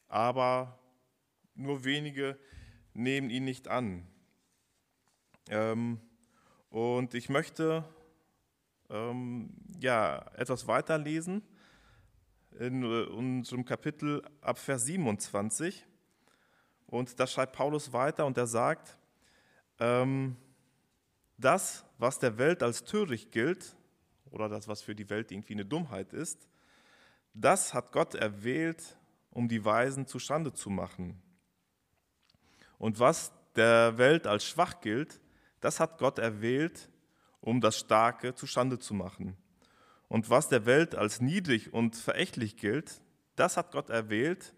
aber 0.06 0.78
nur 1.54 1.84
wenige 1.84 2.38
nehmen 2.94 3.30
ihn 3.30 3.44
nicht 3.44 3.66
an. 3.66 4.06
Ähm, 5.48 6.00
Und 6.70 7.14
ich 7.14 7.28
möchte 7.28 7.84
ähm, 8.88 9.52
ja, 9.80 10.24
etwas 10.36 10.66
weiterlesen 10.66 11.42
in 12.58 12.82
äh, 12.82 13.04
unserem 13.04 13.64
Kapitel 13.64 14.22
ab 14.40 14.58
Vers 14.58 14.84
27. 14.84 15.86
Und 16.86 17.18
da 17.18 17.26
schreibt 17.26 17.54
Paulus 17.54 17.92
weiter 17.92 18.26
und 18.26 18.36
er 18.36 18.46
sagt, 18.46 18.98
ähm, 19.78 20.36
das, 21.38 21.84
was 21.98 22.18
der 22.18 22.38
Welt 22.38 22.62
als 22.62 22.84
töricht 22.84 23.32
gilt, 23.32 23.76
oder 24.30 24.48
das, 24.48 24.68
was 24.68 24.82
für 24.82 24.94
die 24.94 25.08
Welt 25.10 25.30
irgendwie 25.30 25.54
eine 25.54 25.64
Dummheit 25.64 26.12
ist, 26.12 26.48
das 27.34 27.74
hat 27.74 27.92
Gott 27.92 28.14
erwählt, 28.14 28.96
um 29.30 29.48
die 29.48 29.64
Weisen 29.64 30.06
zustande 30.06 30.52
zu 30.52 30.70
machen. 30.70 31.20
Und 32.78 32.98
was 32.98 33.32
der 33.54 33.96
Welt 33.98 34.26
als 34.26 34.44
schwach 34.44 34.80
gilt, 34.80 35.20
das 35.60 35.80
hat 35.80 35.98
Gott 35.98 36.18
erwählt, 36.18 36.90
um 37.40 37.60
das 37.60 37.78
Starke 37.78 38.34
zustande 38.34 38.78
zu 38.78 38.94
machen. 38.94 39.36
Und 40.12 40.28
was 40.28 40.50
der 40.50 40.66
Welt 40.66 40.94
als 40.94 41.22
niedrig 41.22 41.72
und 41.72 41.96
verächtlich 41.96 42.58
gilt, 42.58 43.00
das 43.34 43.56
hat 43.56 43.72
Gott 43.72 43.88
erwählt, 43.88 44.52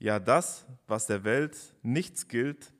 ja 0.00 0.18
das, 0.18 0.66
was 0.88 1.06
der 1.06 1.22
Welt 1.22 1.56
nichts 1.82 2.26
gilt, 2.26 2.74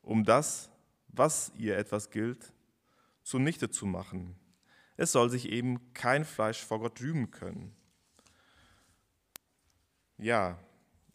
um 0.00 0.22
das, 0.22 0.70
was 1.08 1.50
ihr 1.56 1.76
etwas 1.76 2.10
gilt, 2.10 2.52
zunichte 3.24 3.68
zu 3.68 3.84
machen. 3.84 4.36
Es 4.96 5.10
soll 5.10 5.28
sich 5.28 5.48
eben 5.48 5.92
kein 5.92 6.24
Fleisch 6.24 6.64
vor 6.64 6.78
Gott 6.78 7.00
rühmen 7.00 7.32
können. 7.32 7.74
Ja, 10.18 10.56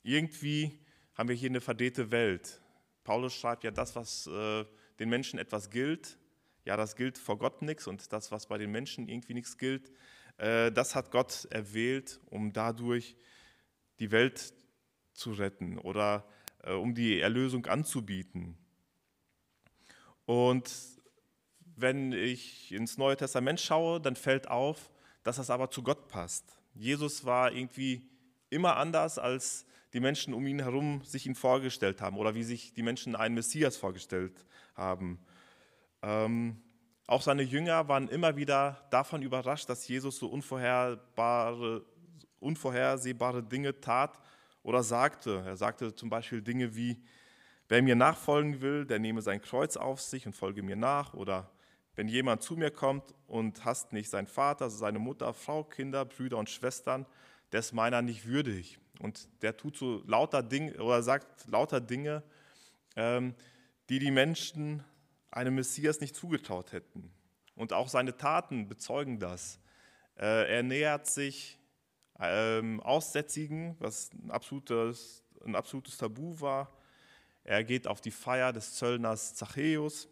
irgendwie 0.04 0.82
haben 1.14 1.30
wir 1.30 1.36
hier 1.38 1.50
eine 1.50 1.62
verdrehte 1.62 2.12
Welt. 2.12 2.60
Paulus 3.06 3.34
schreibt 3.34 3.64
ja, 3.64 3.72
das, 3.72 3.96
was 3.96 4.28
äh, 4.28 4.66
den 5.00 5.08
Menschen 5.08 5.40
etwas 5.40 5.70
gilt, 5.70 6.18
ja, 6.66 6.76
das 6.76 6.98
gilt 6.98 7.18
vor 7.18 7.38
Gott 7.38 7.62
nichts 7.62 7.88
und 7.88 8.12
das, 8.12 8.34
was 8.34 8.48
bei 8.48 8.58
den 8.58 8.72
Menschen 8.72 9.08
irgendwie 9.08 9.36
nichts 9.36 9.58
gilt, 9.58 9.94
das 10.38 10.96
hat 10.96 11.12
Gott 11.12 11.48
erwählt, 11.50 12.20
um 12.26 12.52
dadurch 12.54 13.16
die 14.00 14.12
Welt 14.12 14.54
zu 15.14 15.32
retten 15.32 15.78
oder 15.78 16.28
äh, 16.64 16.74
um 16.74 16.94
die 16.94 17.20
Erlösung 17.20 17.66
anzubieten. 17.66 18.58
Und 20.26 20.72
wenn 21.78 22.12
ich 22.12 22.72
ins 22.72 22.98
Neue 22.98 23.18
Testament 23.18 23.60
schaue, 23.60 24.02
dann 24.02 24.16
fällt 24.16 24.50
auf, 24.50 24.92
dass 25.24 25.38
das 25.38 25.50
aber 25.50 25.70
zu 25.72 25.84
Gott 25.84 26.08
passt. 26.08 26.58
Jesus 26.74 27.26
war 27.26 27.52
irgendwie 27.52 28.10
immer 28.50 28.78
anders, 28.78 29.18
als 29.18 29.66
die 29.94 30.00
Menschen 30.00 30.34
um 30.34 30.46
ihn 30.46 30.60
herum 30.60 31.04
sich 31.04 31.26
ihn 31.26 31.36
vorgestellt 31.36 32.02
haben 32.02 32.18
oder 32.18 32.36
wie 32.36 32.44
sich 32.44 32.74
die 32.74 32.84
Menschen 32.84 33.16
einen 33.16 33.36
Messias 33.36 33.78
vorgestellt 33.78 34.46
haben. 34.76 35.20
Ähm, 36.02 36.62
auch 37.08 37.22
seine 37.22 37.44
Jünger 37.44 37.88
waren 37.88 38.08
immer 38.08 38.36
wieder 38.36 38.84
davon 38.90 39.22
überrascht, 39.22 39.70
dass 39.70 39.88
Jesus 39.88 40.18
so 40.18 40.28
unvorhersehbare 40.28 41.84
Dinge 43.44 43.80
tat 43.80 44.20
oder 44.64 44.82
sagte. 44.82 45.44
Er 45.46 45.56
sagte 45.56 45.94
zum 45.94 46.10
Beispiel 46.10 46.42
Dinge 46.42 46.76
wie, 46.76 47.00
wer 47.68 47.84
mir 47.84 47.96
nachfolgen 47.96 48.62
will, 48.62 48.86
der 48.86 48.98
nehme 48.98 49.22
sein 49.22 49.40
Kreuz 49.40 49.78
auf 49.78 50.02
sich 50.02 50.26
und 50.26 50.34
folge 50.34 50.64
mir 50.64 50.76
nach. 50.76 51.14
Oder 51.14 51.52
wenn 51.96 52.08
jemand 52.08 52.42
zu 52.42 52.56
mir 52.56 52.72
kommt 52.72 53.14
und 53.28 53.64
hasst 53.64 53.94
nicht 53.94 54.10
seinen 54.10 54.28
Vater, 54.28 54.72
seine 54.72 54.98
Mutter, 54.98 55.32
Frau, 55.34 55.64
Kinder, 55.64 56.06
Brüder 56.06 56.38
und 56.38 56.50
Schwestern, 56.50 57.06
der 57.52 57.60
ist 57.60 57.74
meiner 57.74 58.02
nicht 58.02 58.26
würdig. 58.26 58.80
Und 59.00 59.30
der 59.44 59.56
tut 59.56 59.78
so 59.78 60.02
lauter 60.08 60.42
Dinge 60.42 60.74
oder 60.82 61.04
sagt 61.04 61.48
lauter 61.48 61.82
Dinge, 61.82 62.24
ähm, 62.96 63.36
die 63.90 64.00
die 64.00 64.10
Menschen 64.10 64.84
einem 65.36 65.56
Messias 65.56 66.00
nicht 66.00 66.16
zugetraut 66.16 66.72
hätten. 66.72 67.12
Und 67.56 67.74
auch 67.74 67.90
seine 67.90 68.18
Taten 68.18 68.68
bezeugen 68.68 69.20
das. 69.20 69.60
Äh, 70.18 70.56
er 70.56 70.64
nähert 70.64 71.08
sich 71.08 71.60
ähm, 72.20 72.80
Aussätzigen, 72.82 73.76
was 73.80 74.12
ein 74.14 74.32
absolutes, 74.32 75.24
ein 75.46 75.56
absolutes 75.56 75.98
Tabu 75.98 76.40
war. 76.40 76.72
Er 77.44 77.64
geht 77.64 77.88
auf 77.88 78.02
die 78.02 78.12
Feier 78.12 78.54
des 78.54 78.76
Zöllners 78.76 79.36
Zachäus 79.36 80.08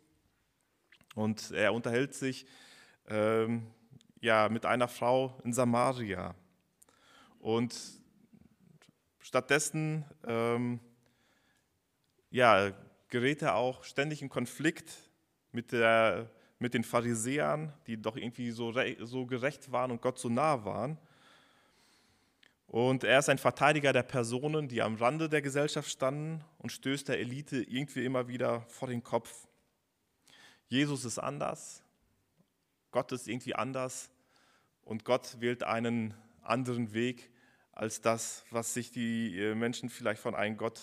und 1.16 1.52
er 1.52 1.74
unterhält 1.74 2.14
sich 2.14 2.46
ähm, 3.08 3.68
ja, 4.20 4.50
mit 4.50 4.66
einer 4.66 4.88
Frau 4.88 5.40
in 5.44 5.54
Samaria. 5.54 6.36
Und 7.40 7.76
stattdessen 9.20 10.06
ähm, 10.26 10.80
ja, 12.30 12.72
gerät 13.10 13.42
er 13.42 13.56
auch 13.56 13.84
ständig 13.84 14.22
in 14.22 14.30
Konflikt 14.30 15.03
mit, 15.54 15.72
der, 15.72 16.30
mit 16.60 16.74
den 16.74 16.84
Pharisäern, 16.84 17.72
die 17.88 18.02
doch 18.02 18.18
irgendwie 18.18 18.52
so, 18.52 18.74
so 19.00 19.26
gerecht 19.26 19.72
waren 19.72 19.92
und 19.92 20.02
Gott 20.02 20.20
so 20.20 20.28
nah 20.28 20.66
waren. 20.66 20.98
Und 22.68 23.04
er 23.04 23.20
ist 23.20 23.30
ein 23.30 23.38
Verteidiger 23.38 23.94
der 23.94 24.04
Personen, 24.04 24.68
die 24.68 24.82
am 24.82 24.96
Rande 24.96 25.30
der 25.30 25.42
Gesellschaft 25.42 25.90
standen 25.90 26.44
und 26.58 26.72
stößt 26.72 27.08
der 27.08 27.20
Elite 27.20 27.62
irgendwie 27.62 28.04
immer 28.04 28.28
wieder 28.28 28.62
vor 28.62 28.88
den 28.88 29.04
Kopf. 29.04 29.48
Jesus 30.68 31.06
ist 31.06 31.20
anders, 31.20 31.84
Gott 32.90 33.12
ist 33.12 33.28
irgendwie 33.28 33.54
anders 33.54 34.10
und 34.84 35.06
Gott 35.06 35.40
wählt 35.40 35.64
einen 35.64 36.16
anderen 36.42 36.94
Weg 36.94 37.30
als 37.74 38.02
das, 38.02 38.44
was 38.50 38.74
sich 38.74 38.92
die 38.92 39.38
äh, 39.38 39.56
Menschen 39.56 39.90
vielleicht 39.90 40.22
von 40.22 40.36
einem 40.36 40.58
Gott 40.58 40.80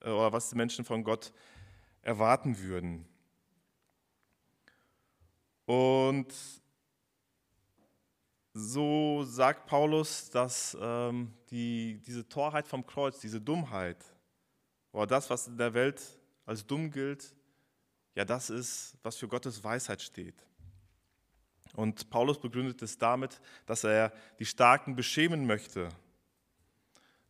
äh, 0.00 0.10
oder 0.10 0.32
was 0.32 0.50
die 0.50 0.56
Menschen 0.56 0.84
von 0.84 1.04
Gott 1.04 1.32
erwarten 2.02 2.58
würden. 2.58 3.06
Und 5.66 6.32
so 8.54 9.24
sagt 9.24 9.66
Paulus, 9.66 10.30
dass 10.30 10.76
ähm, 10.80 11.32
die, 11.50 12.00
diese 12.06 12.26
Torheit 12.26 12.66
vom 12.66 12.86
Kreuz, 12.86 13.18
diese 13.20 13.40
Dummheit, 13.40 14.02
oder 14.92 15.06
das, 15.06 15.28
was 15.28 15.46
in 15.46 15.58
der 15.58 15.74
Welt 15.74 16.00
als 16.46 16.66
dumm 16.66 16.90
gilt, 16.90 17.34
ja, 18.14 18.24
das 18.24 18.48
ist, 18.48 18.96
was 19.02 19.16
für 19.16 19.28
Gottes 19.28 19.62
Weisheit 19.62 20.00
steht. 20.00 20.46
Und 21.74 22.08
Paulus 22.08 22.40
begründet 22.40 22.80
es 22.80 22.96
damit, 22.96 23.38
dass 23.66 23.84
er 23.84 24.10
die 24.38 24.46
Starken 24.46 24.96
beschämen 24.96 25.46
möchte, 25.46 25.90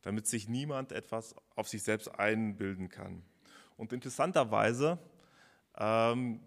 damit 0.03 0.27
sich 0.27 0.47
niemand 0.47 0.93
etwas 0.93 1.35
auf 1.55 1.67
sich 1.67 1.83
selbst 1.83 2.07
einbilden 2.17 2.87
kann. 2.87 3.21
Und 3.75 3.91
interessanterweise 3.91 4.97
ähm, 5.77 6.39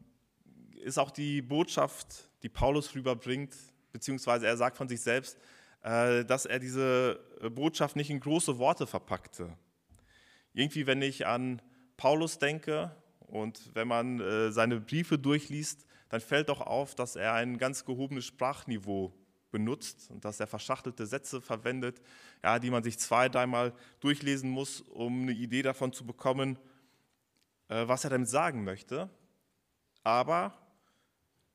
ist 0.82 0.98
auch 0.98 1.10
die 1.10 1.42
Botschaft, 1.42 2.28
die 2.42 2.48
Paulus 2.48 2.94
rüberbringt, 2.94 3.54
beziehungsweise 3.92 4.46
er 4.46 4.56
sagt 4.56 4.76
von 4.76 4.88
sich 4.88 5.00
selbst, 5.00 5.38
äh, 5.82 6.24
dass 6.24 6.46
er 6.46 6.58
diese 6.58 7.20
Botschaft 7.52 7.96
nicht 7.96 8.10
in 8.10 8.20
große 8.20 8.58
Worte 8.58 8.86
verpackte. 8.86 9.56
Irgendwie, 10.52 10.86
wenn 10.86 11.02
ich 11.02 11.26
an 11.26 11.62
Paulus 11.96 12.38
denke 12.38 12.94
und 13.20 13.74
wenn 13.74 13.88
man 13.88 14.20
äh, 14.20 14.50
seine 14.52 14.80
Briefe 14.80 15.18
durchliest, 15.18 15.86
dann 16.08 16.20
fällt 16.20 16.48
doch 16.48 16.60
auf, 16.60 16.94
dass 16.94 17.16
er 17.16 17.34
ein 17.34 17.56
ganz 17.58 17.84
gehobenes 17.84 18.26
Sprachniveau 18.26 19.14
benutzt 19.50 20.10
und 20.10 20.24
dass 20.24 20.40
er 20.40 20.46
verschachtelte 20.46 21.06
Sätze 21.06 21.40
verwendet, 21.40 22.00
ja, 22.42 22.58
die 22.58 22.70
man 22.70 22.82
sich 22.82 22.98
zwei, 22.98 23.28
dreimal 23.28 23.72
durchlesen 24.00 24.50
muss, 24.50 24.80
um 24.80 25.22
eine 25.22 25.32
Idee 25.32 25.62
davon 25.62 25.92
zu 25.92 26.04
bekommen, 26.04 26.58
äh, 27.68 27.86
was 27.86 28.04
er 28.04 28.10
damit 28.10 28.28
sagen 28.28 28.64
möchte. 28.64 29.08
Aber 30.02 30.54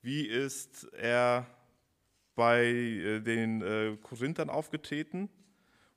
wie 0.05 0.27
ist 0.27 0.87
er 0.93 1.47
bei 2.35 2.63
äh, 2.63 3.19
den 3.21 3.63
äh, 3.63 3.97
Korinthern 4.03 4.51
aufgetreten? 4.51 5.29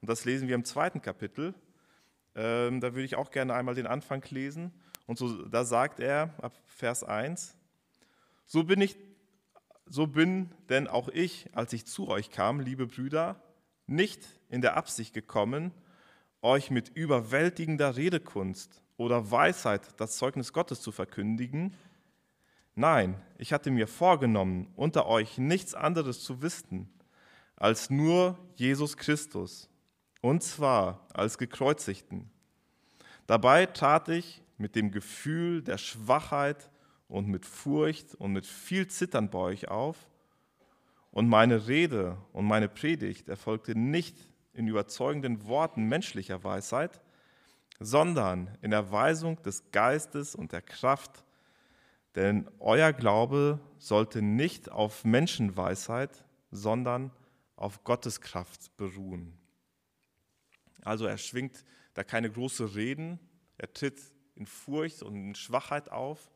Und 0.00 0.08
das 0.08 0.24
lesen 0.24 0.48
wir 0.48 0.54
im 0.54 0.64
zweiten 0.64 1.02
Kapitel. 1.02 1.54
Ähm, 2.34 2.80
da 2.80 2.94
würde 2.94 3.04
ich 3.04 3.16
auch 3.16 3.30
gerne 3.30 3.52
einmal 3.52 3.74
den 3.74 3.86
Anfang 3.86 4.24
lesen. 4.30 4.72
Und 5.06 5.18
so, 5.18 5.44
da 5.44 5.64
sagt 5.64 6.00
er 6.00 6.34
ab 6.40 6.56
Vers 6.64 7.04
1, 7.04 7.54
so 8.46 8.64
bin 8.64 8.80
ich, 8.80 8.96
so 9.84 10.06
bin 10.06 10.52
denn 10.70 10.88
auch 10.88 11.10
ich, 11.10 11.50
als 11.52 11.74
ich 11.74 11.84
zu 11.84 12.08
euch 12.08 12.30
kam, 12.30 12.60
liebe 12.60 12.86
Brüder, 12.86 13.42
nicht 13.86 14.26
in 14.48 14.62
der 14.62 14.78
Absicht 14.78 15.12
gekommen, 15.12 15.70
euch 16.40 16.70
mit 16.70 16.88
überwältigender 16.88 17.96
Redekunst 17.96 18.82
oder 18.96 19.30
Weisheit 19.30 20.00
das 20.00 20.16
Zeugnis 20.16 20.54
Gottes 20.54 20.80
zu 20.80 20.92
verkündigen, 20.92 21.74
Nein, 22.78 23.20
ich 23.38 23.52
hatte 23.52 23.72
mir 23.72 23.88
vorgenommen, 23.88 24.68
unter 24.76 25.06
euch 25.06 25.36
nichts 25.36 25.74
anderes 25.74 26.22
zu 26.22 26.42
wissen 26.42 26.88
als 27.56 27.90
nur 27.90 28.38
Jesus 28.54 28.96
Christus, 28.96 29.68
und 30.20 30.44
zwar 30.44 31.04
als 31.12 31.38
gekreuzigten. 31.38 32.30
Dabei 33.26 33.66
tat 33.66 34.08
ich 34.08 34.44
mit 34.58 34.76
dem 34.76 34.92
Gefühl 34.92 35.60
der 35.60 35.76
Schwachheit 35.76 36.70
und 37.08 37.26
mit 37.26 37.46
Furcht 37.46 38.14
und 38.14 38.30
mit 38.30 38.46
viel 38.46 38.86
Zittern 38.86 39.28
bei 39.28 39.40
euch 39.40 39.66
auf, 39.66 39.96
und 41.10 41.28
meine 41.28 41.66
Rede 41.66 42.16
und 42.32 42.44
meine 42.44 42.68
Predigt 42.68 43.28
erfolgte 43.28 43.76
nicht 43.76 44.14
in 44.52 44.68
überzeugenden 44.68 45.48
Worten 45.48 45.86
menschlicher 45.86 46.44
Weisheit, 46.44 47.00
sondern 47.80 48.56
in 48.62 48.70
Erweisung 48.70 49.42
des 49.42 49.72
Geistes 49.72 50.36
und 50.36 50.52
der 50.52 50.62
Kraft 50.62 51.24
denn 52.18 52.50
euer 52.58 52.92
Glaube 52.92 53.60
sollte 53.78 54.22
nicht 54.22 54.72
auf 54.72 55.04
Menschenweisheit, 55.04 56.24
sondern 56.50 57.12
auf 57.54 57.84
Gottes 57.84 58.20
Kraft 58.20 58.76
beruhen. 58.76 59.38
Also 60.82 61.06
er 61.06 61.16
schwingt 61.16 61.64
da 61.94 62.02
keine 62.02 62.28
große 62.28 62.74
Reden, 62.74 63.20
er 63.56 63.72
tritt 63.72 64.02
in 64.34 64.46
Furcht 64.46 65.04
und 65.04 65.14
in 65.14 65.34
Schwachheit 65.36 65.92
auf 65.92 66.32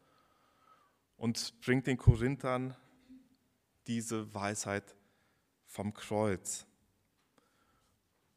und 1.16 1.60
bringt 1.62 1.88
den 1.88 1.96
Korinthern 1.96 2.76
diese 3.88 4.32
Weisheit 4.32 4.94
vom 5.66 5.94
Kreuz. 5.94 6.64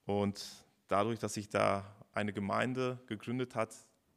Und 0.05 0.65
dadurch, 0.88 1.19
dass 1.19 1.36
sich 1.36 1.47
da 1.47 1.95
eine 2.12 2.34
Gemeinde 2.34 2.99
gegründet 3.05 3.53
hat, 3.53 3.75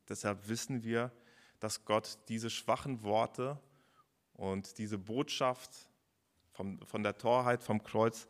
deshalb 0.09 0.49
wissen 0.49 0.83
wir, 0.83 1.13
dass 1.61 1.85
Gott 1.85 2.19
diese 2.29 2.51
schwachen 2.51 3.03
Worte 3.03 3.59
und 4.35 4.79
diese 4.79 4.99
Botschaft 4.99 5.71
vom, 6.53 6.81
von 6.87 7.03
der 7.03 7.19
Torheit 7.19 7.63
vom 7.63 7.83
Kreuz 7.83 8.29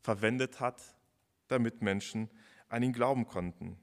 verwendet 0.00 0.60
hat, 0.60 0.82
damit 1.48 1.82
Menschen 1.82 2.30
an 2.68 2.82
ihn 2.82 2.92
glauben 2.92 3.26
konnten. 3.26 3.78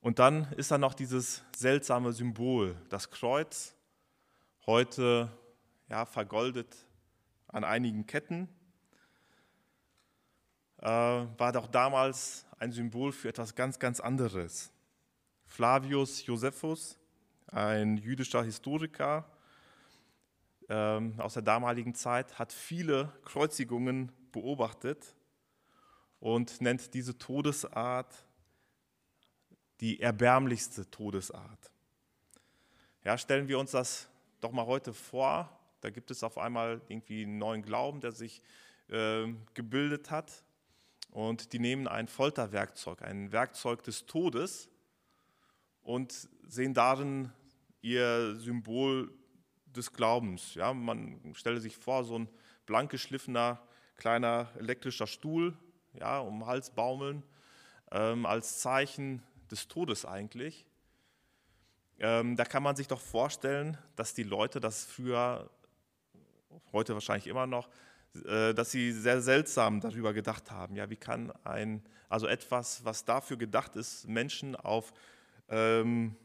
Und 0.00 0.18
dann 0.18 0.52
ist 0.52 0.70
da 0.70 0.78
noch 0.78 0.94
dieses 0.94 1.42
seltsame 1.56 2.12
Symbol, 2.12 2.76
das 2.88 3.10
Kreuz, 3.10 3.74
heute 4.66 5.30
ja, 5.88 6.06
vergoldet 6.06 6.76
an 7.48 7.64
einigen 7.64 8.06
Ketten, 8.06 8.48
äh, 10.78 10.86
war 10.86 11.52
doch 11.52 11.66
damals 11.66 12.46
ein 12.58 12.72
Symbol 12.72 13.12
für 13.12 13.28
etwas 13.28 13.54
ganz, 13.54 13.78
ganz 13.78 14.00
anderes. 14.00 14.70
Flavius 15.48 16.24
Josephus, 16.24 16.98
ein 17.46 17.96
jüdischer 17.96 18.44
Historiker 18.44 19.24
ähm, 20.68 21.18
aus 21.18 21.34
der 21.34 21.42
damaligen 21.42 21.94
Zeit, 21.94 22.38
hat 22.38 22.52
viele 22.52 23.12
Kreuzigungen 23.24 24.12
beobachtet 24.30 25.16
und 26.20 26.60
nennt 26.60 26.92
diese 26.94 27.16
Todesart 27.16 28.14
die 29.80 30.00
erbärmlichste 30.00 30.88
Todesart. 30.90 31.72
Ja, 33.02 33.16
stellen 33.16 33.48
wir 33.48 33.58
uns 33.58 33.70
das 33.70 34.08
doch 34.40 34.52
mal 34.52 34.66
heute 34.66 34.92
vor. 34.92 35.48
Da 35.80 35.90
gibt 35.90 36.10
es 36.10 36.22
auf 36.22 36.36
einmal 36.36 36.82
irgendwie 36.88 37.22
einen 37.22 37.38
neuen 37.38 37.62
Glauben, 37.62 38.00
der 38.00 38.12
sich 38.12 38.42
äh, 38.88 39.26
gebildet 39.54 40.10
hat. 40.10 40.44
Und 41.10 41.52
die 41.54 41.58
nehmen 41.58 41.88
ein 41.88 42.06
Folterwerkzeug, 42.06 43.00
ein 43.02 43.32
Werkzeug 43.32 43.82
des 43.82 44.04
Todes 44.04 44.68
und 45.88 46.28
sehen 46.46 46.74
darin 46.74 47.32
ihr 47.80 48.34
Symbol 48.36 49.10
des 49.64 49.90
Glaubens. 49.90 50.54
Ja, 50.54 50.74
man 50.74 51.34
stelle 51.34 51.60
sich 51.60 51.78
vor, 51.78 52.04
so 52.04 52.18
ein 52.18 52.28
blank 52.66 52.90
geschliffener 52.90 53.66
kleiner 53.96 54.50
elektrischer 54.58 55.06
Stuhl, 55.06 55.56
ja, 55.94 56.18
um 56.18 56.40
den 56.40 56.46
Hals 56.46 56.68
baumeln, 56.70 57.22
ähm, 57.90 58.26
als 58.26 58.58
Zeichen 58.58 59.22
des 59.50 59.66
Todes 59.66 60.04
eigentlich. 60.04 60.66
Ähm, 61.98 62.36
da 62.36 62.44
kann 62.44 62.62
man 62.62 62.76
sich 62.76 62.86
doch 62.86 63.00
vorstellen, 63.00 63.78
dass 63.96 64.12
die 64.12 64.24
Leute 64.24 64.60
das 64.60 64.84
früher, 64.84 65.48
heute 66.70 66.92
wahrscheinlich 66.92 67.28
immer 67.28 67.46
noch, 67.46 67.70
äh, 68.26 68.52
dass 68.52 68.70
sie 68.70 68.92
sehr 68.92 69.22
seltsam 69.22 69.80
darüber 69.80 70.12
gedacht 70.12 70.50
haben. 70.50 70.76
Ja, 70.76 70.90
wie 70.90 70.96
kann 70.96 71.32
ein, 71.44 71.82
also 72.10 72.26
etwas, 72.26 72.84
was 72.84 73.06
dafür 73.06 73.38
gedacht 73.38 73.74
ist, 73.74 74.06
Menschen 74.06 74.54
auf 74.54 74.92
ähm, 75.48 76.16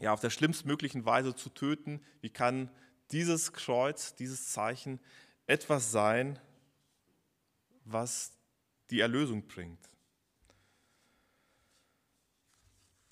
ja, 0.00 0.12
auf 0.12 0.20
der 0.20 0.30
schlimmstmöglichen 0.30 1.04
Weise 1.04 1.34
zu 1.34 1.50
töten. 1.50 2.00
Wie 2.20 2.30
kann 2.30 2.70
dieses 3.10 3.52
Kreuz, 3.52 4.14
dieses 4.14 4.50
Zeichen 4.50 5.00
etwas 5.46 5.92
sein, 5.92 6.38
was 7.84 8.32
die 8.90 9.00
Erlösung 9.00 9.46
bringt? 9.46 9.90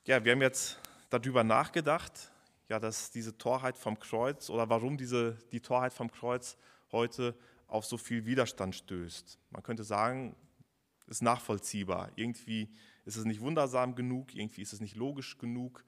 Ja, 0.05 0.25
wir 0.25 0.33
haben 0.33 0.43
jetzt 0.43 0.81
darüber 1.11 1.45
nachgedacht, 1.45 2.33
ja, 2.69 2.81
dass 2.81 3.11
diese 3.11 3.37
Torheit 3.39 3.77
vom 3.77 3.99
Kreuz 3.99 4.51
oder 4.51 4.69
warum 4.69 4.97
diese, 4.97 5.39
die 5.53 5.61
Torheit 5.61 5.93
vom 5.93 6.11
Kreuz 6.11 6.57
heute 6.91 7.37
auf 7.69 7.85
so 7.85 7.97
viel 7.97 8.25
Widerstand 8.27 8.75
stößt. 8.75 9.39
Man 9.51 9.63
könnte 9.63 9.85
sagen, 9.85 10.35
ist 11.07 11.23
nachvollziehbar. 11.23 12.11
Irgendwie 12.17 12.69
ist 13.05 13.17
es 13.17 13.25
nicht 13.25 13.41
wundersam 13.41 13.95
genug, 13.95 14.35
irgendwie 14.35 14.63
ist 14.63 14.73
es 14.73 14.81
nicht 14.81 14.97
logisch 14.97 15.39
genug. 15.39 15.85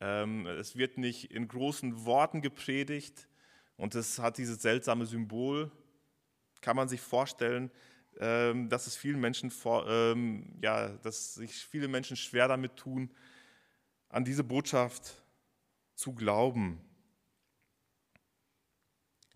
Ähm, 0.00 0.46
es 0.46 0.76
wird 0.76 0.98
nicht 0.98 1.32
in 1.32 1.48
großen 1.48 2.04
Worten 2.04 2.42
gepredigt 2.42 3.28
und 3.76 3.94
es 3.94 4.18
hat 4.18 4.38
dieses 4.38 4.62
seltsame 4.62 5.06
Symbol. 5.06 5.70
Kann 6.60 6.76
man 6.76 6.88
sich 6.88 7.00
vorstellen, 7.00 7.70
ähm, 8.18 8.68
dass 8.68 8.86
es 8.86 8.96
vielen 8.96 9.20
Menschen, 9.20 9.52
ähm, 9.86 10.58
ja, 10.60 10.88
dass 10.88 11.34
sich 11.34 11.54
viele 11.54 11.88
Menschen 11.88 12.16
schwer 12.16 12.48
damit 12.48 12.76
tun, 12.76 13.10
an 14.08 14.24
diese 14.24 14.42
Botschaft 14.42 15.22
zu 15.94 16.14
glauben. 16.14 16.80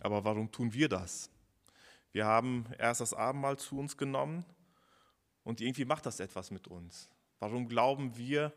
Aber 0.00 0.24
warum 0.24 0.50
tun 0.50 0.72
wir 0.72 0.88
das? 0.88 1.30
Wir 2.10 2.26
haben 2.26 2.66
erst 2.78 3.00
das 3.00 3.14
Abendmahl 3.14 3.56
zu 3.56 3.78
uns 3.78 3.96
genommen 3.96 4.44
und 5.44 5.60
irgendwie 5.60 5.84
macht 5.84 6.06
das 6.06 6.20
etwas 6.20 6.50
mit 6.50 6.68
uns. 6.68 7.08
Warum 7.38 7.68
glauben 7.68 8.16
wir 8.16 8.52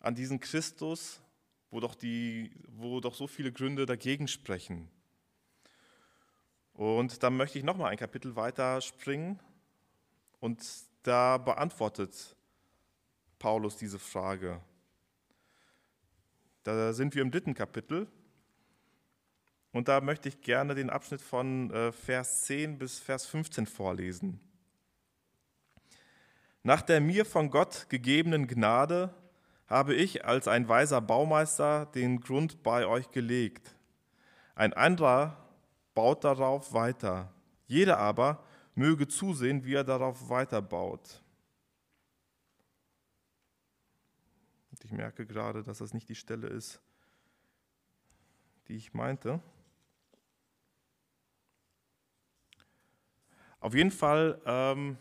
an 0.00 0.14
diesen 0.14 0.40
Christus, 0.40 1.20
wo 1.70 1.80
doch, 1.80 1.94
die, 1.94 2.50
wo 2.68 3.00
doch 3.00 3.14
so 3.14 3.26
viele 3.26 3.52
Gründe 3.52 3.86
dagegen 3.86 4.28
sprechen? 4.28 4.90
Und 6.74 7.22
dann 7.22 7.36
möchte 7.36 7.58
ich 7.58 7.64
nochmal 7.64 7.90
ein 7.90 7.98
Kapitel 7.98 8.36
weiter 8.36 8.80
springen 8.80 9.38
und 10.40 10.62
da 11.02 11.38
beantwortet 11.38 12.36
Paulus 13.38 13.76
diese 13.76 13.98
Frage. 13.98 14.60
Da 16.62 16.92
sind 16.92 17.14
wir 17.14 17.22
im 17.22 17.30
dritten 17.30 17.54
Kapitel 17.54 18.08
und 19.72 19.88
da 19.88 20.00
möchte 20.00 20.28
ich 20.28 20.40
gerne 20.40 20.74
den 20.74 20.90
Abschnitt 20.90 21.20
von 21.20 21.70
äh, 21.70 21.92
Vers 21.92 22.42
10 22.42 22.78
bis 22.78 22.98
Vers 23.00 23.26
15 23.26 23.66
vorlesen. 23.66 24.40
Nach 26.62 26.82
der 26.82 27.00
mir 27.00 27.24
von 27.24 27.50
Gott 27.50 27.88
gegebenen 27.88 28.46
Gnade 28.46 29.12
habe 29.66 29.94
ich 29.94 30.24
als 30.24 30.46
ein 30.46 30.68
weiser 30.68 31.00
Baumeister 31.00 31.86
den 31.86 32.20
Grund 32.20 32.62
bei 32.62 32.86
euch 32.86 33.10
gelegt. 33.10 33.74
Ein 34.54 34.72
anderer 34.72 35.36
baut 35.94 36.24
darauf 36.24 36.72
weiter. 36.72 37.32
Jeder 37.66 37.98
aber 37.98 38.44
möge 38.74 39.08
zusehen, 39.08 39.64
wie 39.64 39.74
er 39.74 39.84
darauf 39.84 40.28
weiterbaut. 40.28 41.22
Und 44.70 44.84
ich 44.84 44.92
merke 44.92 45.26
gerade, 45.26 45.62
dass 45.62 45.78
das 45.78 45.92
nicht 45.92 46.08
die 46.08 46.14
Stelle 46.14 46.46
ist, 46.46 46.80
die 48.68 48.76
ich 48.76 48.94
meinte. 48.94 49.40
Auf 53.58 53.74
jeden 53.74 53.90
Fall 53.90 54.40
ähm, 54.44 54.96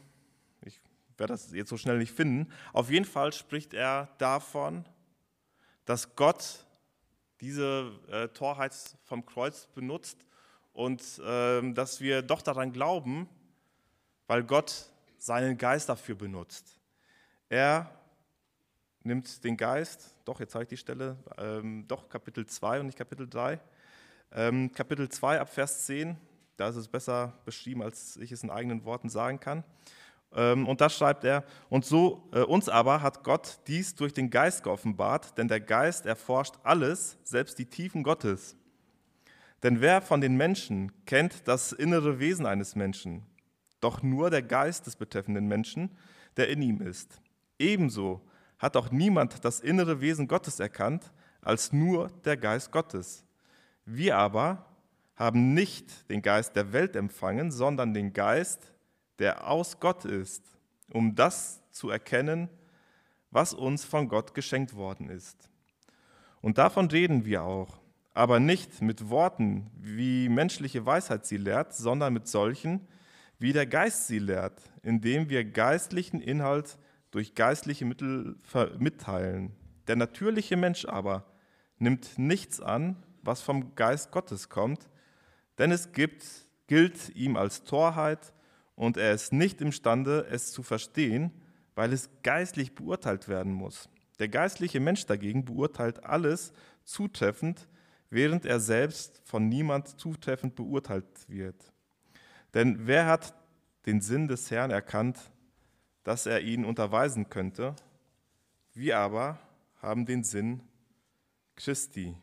werde 1.17 1.33
das 1.33 1.51
jetzt 1.51 1.69
so 1.69 1.77
schnell 1.77 1.97
nicht 1.97 2.13
finden. 2.13 2.51
Auf 2.73 2.89
jeden 2.89 3.05
Fall 3.05 3.33
spricht 3.33 3.73
er 3.73 4.09
davon, 4.17 4.85
dass 5.85 6.15
Gott 6.15 6.65
diese 7.41 7.91
äh, 8.09 8.27
Torheit 8.29 8.73
vom 9.03 9.25
Kreuz 9.25 9.67
benutzt 9.67 10.25
und 10.73 11.01
äh, 11.19 11.73
dass 11.73 11.99
wir 11.99 12.21
doch 12.21 12.41
daran 12.41 12.71
glauben, 12.71 13.27
weil 14.27 14.43
Gott 14.43 14.91
seinen 15.17 15.57
Geist 15.57 15.89
dafür 15.89 16.15
benutzt. 16.15 16.79
Er 17.49 17.91
nimmt 19.03 19.43
den 19.43 19.57
Geist, 19.57 20.15
doch, 20.25 20.39
jetzt 20.39 20.51
zeige 20.51 20.63
ich 20.63 20.69
die 20.69 20.77
Stelle, 20.77 21.17
ähm, 21.37 21.85
doch 21.87 22.07
Kapitel 22.09 22.45
2 22.45 22.79
und 22.79 22.85
nicht 22.87 22.97
Kapitel 22.97 23.27
3. 23.27 23.59
Ähm, 24.33 24.71
Kapitel 24.71 25.09
2 25.09 25.41
ab 25.41 25.49
Vers 25.49 25.85
10, 25.85 26.15
da 26.57 26.69
ist 26.69 26.75
es 26.75 26.87
besser 26.87 27.33
beschrieben, 27.43 27.81
als 27.81 28.17
ich 28.17 28.31
es 28.31 28.43
in 28.43 28.49
eigenen 28.49 28.85
Worten 28.85 29.09
sagen 29.09 29.39
kann. 29.39 29.63
Ähm, 30.33 30.67
und 30.67 30.81
da 30.81 30.89
schreibt 30.89 31.23
er, 31.23 31.43
und 31.69 31.85
so 31.85 32.29
äh, 32.31 32.41
uns 32.41 32.69
aber 32.69 33.01
hat 33.01 33.23
Gott 33.23 33.59
dies 33.67 33.95
durch 33.95 34.13
den 34.13 34.29
Geist 34.29 34.63
geoffenbart, 34.63 35.37
denn 35.37 35.47
der 35.47 35.59
Geist 35.59 36.05
erforscht 36.05 36.55
alles, 36.63 37.17
selbst 37.23 37.59
die 37.59 37.65
Tiefen 37.65 38.03
Gottes. 38.03 38.55
Denn 39.63 39.81
wer 39.81 40.01
von 40.01 40.21
den 40.21 40.37
Menschen 40.37 40.91
kennt 41.05 41.47
das 41.47 41.71
innere 41.71 42.19
Wesen 42.19 42.45
eines 42.45 42.75
Menschen? 42.75 43.25
Doch 43.79 44.01
nur 44.01 44.29
der 44.29 44.41
Geist 44.41 44.87
des 44.87 44.95
betreffenden 44.95 45.47
Menschen, 45.47 45.91
der 46.37 46.49
in 46.49 46.61
ihm 46.61 46.81
ist. 46.81 47.21
Ebenso 47.59 48.21
hat 48.57 48.77
auch 48.77 48.91
niemand 48.91 49.43
das 49.43 49.59
innere 49.59 50.01
Wesen 50.01 50.27
Gottes 50.27 50.59
erkannt, 50.59 51.11
als 51.41 51.73
nur 51.73 52.09
der 52.25 52.37
Geist 52.37 52.71
Gottes. 52.71 53.23
Wir 53.85 54.17
aber 54.17 54.65
haben 55.15 55.53
nicht 55.53 56.09
den 56.09 56.21
Geist 56.21 56.55
der 56.55 56.73
Welt 56.73 56.95
empfangen, 56.95 57.51
sondern 57.51 57.93
den 57.93 58.13
Geist, 58.13 58.70
der 59.21 59.47
aus 59.47 59.79
Gott 59.79 60.03
ist, 60.03 60.43
um 60.89 61.13
das 61.13 61.61
zu 61.69 61.91
erkennen, 61.91 62.49
was 63.29 63.53
uns 63.53 63.85
von 63.85 64.09
Gott 64.09 64.33
geschenkt 64.33 64.73
worden 64.73 65.09
ist. 65.09 65.47
Und 66.41 66.57
davon 66.57 66.87
reden 66.87 67.23
wir 67.23 67.43
auch, 67.43 67.79
aber 68.15 68.39
nicht 68.39 68.81
mit 68.81 69.09
Worten, 69.09 69.69
wie 69.77 70.27
menschliche 70.27 70.87
Weisheit 70.87 71.27
sie 71.27 71.37
lehrt, 71.37 71.75
sondern 71.75 72.13
mit 72.13 72.27
solchen, 72.27 72.87
wie 73.37 73.53
der 73.53 73.67
Geist 73.67 74.07
sie 74.07 74.17
lehrt, 74.17 74.59
indem 74.81 75.29
wir 75.29 75.45
geistlichen 75.45 76.19
Inhalt 76.19 76.79
durch 77.11 77.35
geistliche 77.35 77.85
Mittel 77.85 78.37
mitteilen. 78.79 79.55
Der 79.87 79.97
natürliche 79.97 80.57
Mensch 80.57 80.85
aber 80.85 81.25
nimmt 81.77 82.17
nichts 82.17 82.59
an, 82.59 82.95
was 83.21 83.41
vom 83.41 83.75
Geist 83.75 84.11
Gottes 84.11 84.49
kommt, 84.49 84.89
denn 85.59 85.71
es 85.71 85.91
gibt, 85.91 86.25
gilt 86.65 87.15
ihm 87.15 87.37
als 87.37 87.63
Torheit 87.63 88.33
und 88.81 88.97
er 88.97 89.13
ist 89.13 89.31
nicht 89.31 89.61
imstande, 89.61 90.25
es 90.31 90.51
zu 90.51 90.63
verstehen, 90.63 91.29
weil 91.75 91.93
es 91.93 92.09
geistlich 92.23 92.73
beurteilt 92.73 93.27
werden 93.27 93.53
muss. 93.53 93.87
Der 94.17 94.27
geistliche 94.27 94.79
Mensch 94.79 95.05
dagegen 95.05 95.45
beurteilt 95.45 96.03
alles 96.03 96.51
zutreffend, 96.83 97.67
während 98.09 98.43
er 98.43 98.59
selbst 98.59 99.21
von 99.23 99.47
niemand 99.47 99.99
zutreffend 99.99 100.55
beurteilt 100.55 101.05
wird. 101.27 101.55
Denn 102.55 102.87
wer 102.87 103.05
hat 103.05 103.35
den 103.85 104.01
Sinn 104.01 104.27
des 104.27 104.49
Herrn 104.49 104.71
erkannt, 104.71 105.19
dass 106.03 106.25
er 106.25 106.41
ihn 106.41 106.65
unterweisen 106.65 107.29
könnte? 107.29 107.75
Wir 108.73 108.97
aber 108.97 109.37
haben 109.79 110.07
den 110.07 110.23
Sinn 110.23 110.59
Christi. 111.55 112.17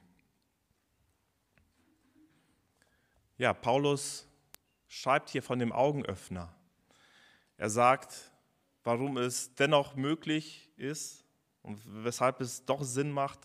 Ja, 3.36 3.52
Paulus 3.54 4.27
schreibt 4.88 5.28
hier 5.28 5.42
von 5.42 5.58
dem 5.58 5.70
Augenöffner. 5.70 6.54
Er 7.56 7.70
sagt, 7.70 8.32
warum 8.82 9.18
es 9.18 9.54
dennoch 9.54 9.94
möglich 9.94 10.70
ist 10.76 11.24
und 11.62 11.80
weshalb 12.04 12.40
es 12.40 12.64
doch 12.64 12.82
Sinn 12.82 13.12
macht, 13.12 13.40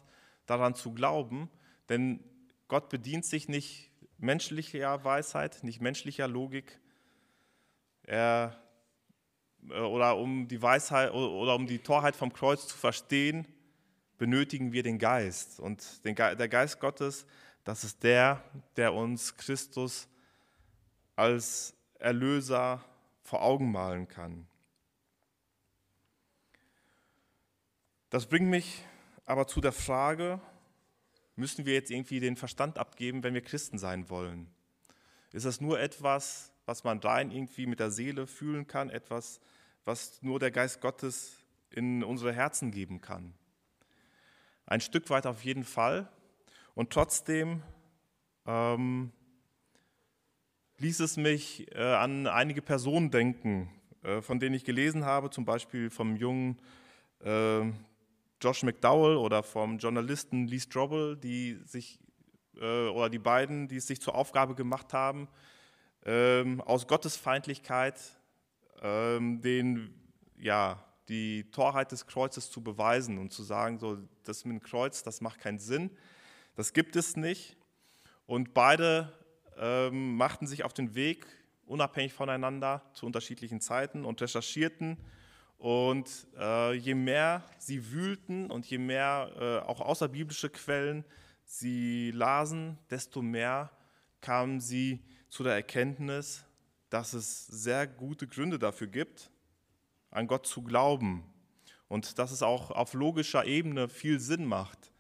daran 0.45 0.73
zu 0.73 0.93
glauben. 0.93 1.49
Denn 1.89 2.23
Gott 2.67 2.89
bedient 2.89 3.25
sich 3.25 3.49
nicht 3.49 3.91
menschlicher 4.17 5.03
Weisheit, 5.03 5.63
nicht 5.63 5.81
menschlicher 5.81 6.27
Logik. 6.27 6.79
Er, 8.03 8.57
äh, 9.69 9.79
oder 9.79 10.17
um 10.17 10.47
die 10.47 10.61
Weisheit 10.61 11.11
oder 11.11 11.55
um 11.55 11.67
die 11.67 11.79
Torheit 11.79 12.15
vom 12.15 12.31
Kreuz 12.31 12.67
zu 12.67 12.77
verstehen, 12.77 13.47
benötigen 14.17 14.71
wir 14.71 14.83
den 14.83 14.99
Geist. 14.99 15.59
Und 15.59 16.05
der 16.05 16.13
Geist 16.47 16.79
Gottes, 16.79 17.25
das 17.63 17.83
ist 17.83 18.03
der, 18.03 18.43
der 18.77 18.93
uns 18.93 19.35
Christus 19.35 20.07
als 21.15 21.75
Erlöser 21.99 22.83
vor 23.21 23.41
Augen 23.41 23.71
malen 23.71 24.07
kann. 24.07 24.47
Das 28.09 28.27
bringt 28.27 28.49
mich 28.49 28.83
aber 29.25 29.47
zu 29.47 29.61
der 29.61 29.71
Frage, 29.71 30.39
müssen 31.35 31.65
wir 31.65 31.73
jetzt 31.73 31.89
irgendwie 31.89 32.19
den 32.19 32.35
Verstand 32.35 32.77
abgeben, 32.77 33.23
wenn 33.23 33.33
wir 33.33 33.41
Christen 33.41 33.77
sein 33.77 34.09
wollen? 34.09 34.53
Ist 35.31 35.45
das 35.45 35.61
nur 35.61 35.79
etwas, 35.79 36.51
was 36.65 36.83
man 36.83 36.99
rein 36.99 37.31
irgendwie 37.31 37.65
mit 37.65 37.79
der 37.79 37.89
Seele 37.89 38.27
fühlen 38.27 38.67
kann, 38.67 38.89
etwas, 38.89 39.39
was 39.85 40.21
nur 40.21 40.39
der 40.39 40.51
Geist 40.51 40.79
Gottes 40.81 41.37
in 41.71 42.03
unsere 42.03 42.33
Herzen 42.33 42.71
geben 42.71 43.01
kann? 43.01 43.33
Ein 44.65 44.81
Stück 44.81 45.09
weit 45.09 45.25
auf 45.25 45.43
jeden 45.43 45.63
Fall. 45.63 46.07
Und 46.75 46.91
trotzdem 46.91 47.61
ähm, 48.45 49.11
ließ 50.79 50.99
es 50.99 51.17
mich 51.17 51.73
äh, 51.75 51.81
an 51.81 52.27
einige 52.27 52.61
Personen 52.61 53.11
denken, 53.11 53.69
äh, 54.03 54.21
von 54.21 54.39
denen 54.39 54.55
ich 54.55 54.65
gelesen 54.65 55.05
habe, 55.05 55.29
zum 55.29 55.45
Beispiel 55.45 55.89
vom 55.89 56.15
jungen 56.15 56.59
äh, 57.23 57.61
Josh 58.41 58.63
McDowell 58.63 59.15
oder 59.15 59.43
vom 59.43 59.77
Journalisten 59.77 60.47
Lee 60.47 60.59
Strobel, 60.59 61.15
die 61.17 61.59
sich 61.65 61.99
äh, 62.57 62.87
oder 62.89 63.09
die 63.09 63.19
beiden, 63.19 63.67
die 63.67 63.77
es 63.77 63.87
sich 63.87 64.01
zur 64.01 64.15
Aufgabe 64.15 64.55
gemacht 64.55 64.93
haben, 64.93 65.27
ähm, 66.05 66.59
aus 66.61 66.87
Gottesfeindlichkeit 66.87 67.99
ähm, 68.81 69.41
den, 69.41 69.93
ja, 70.37 70.83
die 71.09 71.49
Torheit 71.51 71.91
des 71.91 72.05
Kreuzes 72.07 72.49
zu 72.49 72.61
beweisen 72.61 73.17
und 73.17 73.31
zu 73.31 73.43
sagen, 73.43 73.79
so, 73.79 73.97
das 74.23 74.45
mit 74.45 74.59
dem 74.59 74.63
Kreuz, 74.63 75.03
das 75.03 75.21
macht 75.21 75.39
keinen 75.39 75.59
Sinn, 75.59 75.89
das 76.55 76.73
gibt 76.73 76.95
es 76.95 77.15
nicht. 77.15 77.57
Und 78.25 78.53
beide 78.53 79.11
ähm, 79.57 80.15
machten 80.15 80.47
sich 80.47 80.63
auf 80.63 80.73
den 80.73 80.95
Weg, 80.95 81.25
unabhängig 81.65 82.13
voneinander, 82.13 82.83
zu 82.93 83.05
unterschiedlichen 83.05 83.61
Zeiten 83.61 84.05
und 84.05 84.21
recherchierten. 84.21 84.97
Und 85.57 86.27
äh, 86.37 86.73
je 86.73 86.93
mehr 86.93 87.43
sie 87.57 87.91
wühlten 87.91 88.51
und 88.51 88.65
je 88.65 88.77
mehr 88.77 89.31
äh, 89.39 89.67
auch 89.67 89.79
außerbiblische 89.79 90.49
Quellen 90.49 91.05
sie 91.45 92.11
lasen, 92.11 92.77
desto 92.89 93.21
mehr 93.21 93.71
kamen 94.21 94.59
sie 94.59 95.03
zu 95.29 95.43
der 95.43 95.53
Erkenntnis, 95.53 96.45
dass 96.89 97.13
es 97.13 97.47
sehr 97.47 97.87
gute 97.87 98.27
Gründe 98.27 98.59
dafür 98.59 98.87
gibt, 98.87 99.31
an 100.11 100.27
Gott 100.27 100.45
zu 100.45 100.63
glauben 100.63 101.23
und 101.87 102.19
dass 102.19 102.31
es 102.31 102.43
auch 102.43 102.71
auf 102.71 102.93
logischer 102.93 103.45
Ebene 103.45 103.89
viel 103.89 104.19
Sinn 104.19 104.45
macht, 104.45 104.91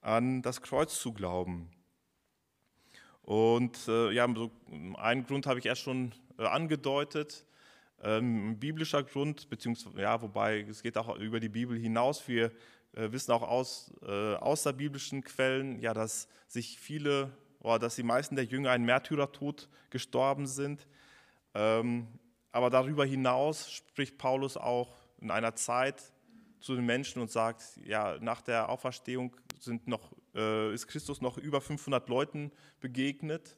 an 0.00 0.42
das 0.42 0.62
Kreuz 0.62 0.98
zu 0.98 1.12
glauben. 1.12 1.70
Und 3.26 3.88
äh, 3.88 4.12
ja, 4.12 4.26
so 4.32 4.52
einen 4.96 5.26
Grund 5.26 5.46
habe 5.46 5.58
ich 5.58 5.66
erst 5.66 5.82
schon 5.82 6.12
äh, 6.38 6.44
angedeutet, 6.44 7.44
ähm, 8.00 8.50
ein 8.50 8.58
biblischer 8.60 9.02
Grund, 9.02 9.50
beziehungsweise, 9.50 10.00
ja, 10.00 10.22
wobei 10.22 10.60
es 10.60 10.80
geht 10.80 10.96
auch 10.96 11.18
über 11.18 11.40
die 11.40 11.48
Bibel 11.48 11.76
hinaus. 11.76 12.28
Wir 12.28 12.52
äh, 12.92 13.10
wissen 13.10 13.32
auch 13.32 13.42
aus 13.42 13.92
äh, 14.06 14.34
außerbiblischen 14.34 15.24
Quellen, 15.24 15.80
ja, 15.80 15.92
dass 15.92 16.28
sich 16.46 16.78
viele 16.78 17.32
oder 17.58 17.80
dass 17.80 17.96
die 17.96 18.04
meisten 18.04 18.36
der 18.36 18.44
Jünger 18.44 18.70
einen 18.70 18.84
Märtyrertod 18.84 19.68
gestorben 19.90 20.46
sind. 20.46 20.86
Ähm, 21.52 22.06
aber 22.52 22.70
darüber 22.70 23.04
hinaus 23.04 23.72
spricht 23.72 24.18
Paulus 24.18 24.56
auch 24.56 24.94
in 25.20 25.32
einer 25.32 25.56
Zeit 25.56 26.12
zu 26.66 26.74
den 26.74 26.84
Menschen 26.84 27.22
und 27.22 27.30
sagt, 27.30 27.62
ja, 27.84 28.18
nach 28.20 28.42
der 28.42 28.68
Auferstehung 28.68 29.34
sind 29.58 29.86
noch 29.86 30.12
äh, 30.34 30.74
ist 30.74 30.88
Christus 30.88 31.20
noch 31.20 31.38
über 31.38 31.60
500 31.60 32.08
Leuten 32.08 32.52
begegnet. 32.80 33.56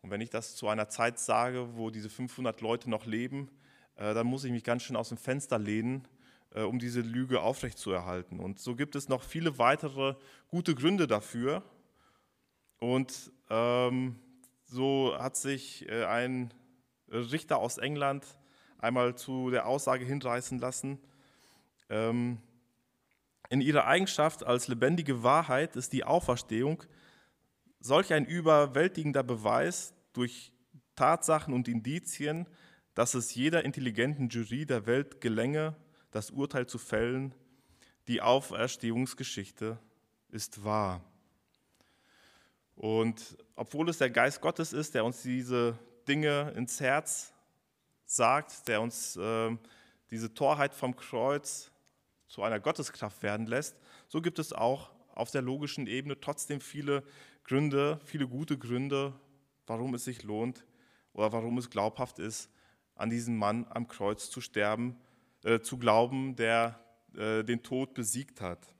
Und 0.00 0.10
wenn 0.10 0.20
ich 0.20 0.30
das 0.30 0.54
zu 0.54 0.68
einer 0.68 0.88
Zeit 0.88 1.18
sage, 1.18 1.76
wo 1.76 1.90
diese 1.90 2.08
500 2.08 2.60
Leute 2.60 2.88
noch 2.88 3.04
leben, 3.04 3.50
äh, 3.96 4.14
dann 4.14 4.26
muss 4.26 4.44
ich 4.44 4.52
mich 4.52 4.64
ganz 4.64 4.84
schön 4.84 4.96
aus 4.96 5.08
dem 5.08 5.18
Fenster 5.18 5.58
lehnen, 5.58 6.06
äh, 6.54 6.62
um 6.62 6.78
diese 6.78 7.00
Lüge 7.00 7.40
aufrechtzuerhalten. 7.40 8.38
Und 8.38 8.60
so 8.60 8.76
gibt 8.76 8.94
es 8.94 9.08
noch 9.08 9.22
viele 9.22 9.58
weitere 9.58 10.14
gute 10.48 10.76
Gründe 10.76 11.08
dafür. 11.08 11.64
Und 12.78 13.32
ähm, 13.50 14.20
so 14.62 15.16
hat 15.18 15.36
sich 15.36 15.88
äh, 15.88 16.04
ein 16.04 16.54
Richter 17.10 17.58
aus 17.58 17.78
England 17.78 18.24
einmal 18.78 19.16
zu 19.16 19.50
der 19.50 19.66
Aussage 19.66 20.04
hinreißen 20.04 20.60
lassen, 20.60 21.00
ähm, 21.88 22.38
in 23.50 23.60
ihrer 23.60 23.86
Eigenschaft 23.86 24.44
als 24.44 24.68
lebendige 24.68 25.22
Wahrheit 25.22 25.76
ist 25.76 25.92
die 25.92 26.04
Auferstehung 26.04 26.82
solch 27.80 28.12
ein 28.12 28.26
überwältigender 28.26 29.22
Beweis 29.22 29.94
durch 30.12 30.52
Tatsachen 30.96 31.54
und 31.54 31.68
Indizien, 31.68 32.46
dass 32.94 33.14
es 33.14 33.34
jeder 33.34 33.64
intelligenten 33.64 34.28
Jury 34.28 34.66
der 34.66 34.86
Welt 34.86 35.20
gelänge, 35.20 35.76
das 36.10 36.30
Urteil 36.30 36.66
zu 36.66 36.78
fällen, 36.78 37.34
die 38.08 38.20
Auferstehungsgeschichte 38.20 39.78
ist 40.30 40.64
wahr. 40.64 41.04
Und 42.74 43.36
obwohl 43.54 43.88
es 43.88 43.98
der 43.98 44.10
Geist 44.10 44.40
Gottes 44.40 44.72
ist, 44.72 44.94
der 44.94 45.04
uns 45.04 45.22
diese 45.22 45.78
Dinge 46.06 46.52
ins 46.56 46.80
Herz 46.80 47.32
sagt, 48.04 48.66
der 48.68 48.80
uns 48.80 49.16
äh, 49.16 49.56
diese 50.10 50.32
Torheit 50.32 50.74
vom 50.74 50.96
Kreuz 50.96 51.70
zu 52.28 52.42
einer 52.42 52.60
Gotteskraft 52.60 53.22
werden 53.22 53.46
lässt, 53.46 53.76
so 54.06 54.20
gibt 54.20 54.38
es 54.38 54.52
auch 54.52 54.90
auf 55.14 55.30
der 55.30 55.42
logischen 55.42 55.86
Ebene 55.86 56.20
trotzdem 56.20 56.60
viele 56.60 57.02
Gründe, 57.44 58.00
viele 58.04 58.28
gute 58.28 58.56
Gründe, 58.56 59.12
warum 59.66 59.94
es 59.94 60.04
sich 60.04 60.22
lohnt 60.22 60.64
oder 61.12 61.32
warum 61.32 61.58
es 61.58 61.70
glaubhaft 61.70 62.18
ist, 62.18 62.50
an 62.94 63.10
diesen 63.10 63.36
Mann 63.36 63.66
am 63.70 63.88
Kreuz 63.88 64.30
zu 64.30 64.40
sterben, 64.40 64.96
äh, 65.44 65.60
zu 65.60 65.78
glauben, 65.78 66.36
der 66.36 66.78
äh, 67.14 67.42
den 67.42 67.62
Tod 67.62 67.94
besiegt 67.94 68.40
hat. 68.40 68.74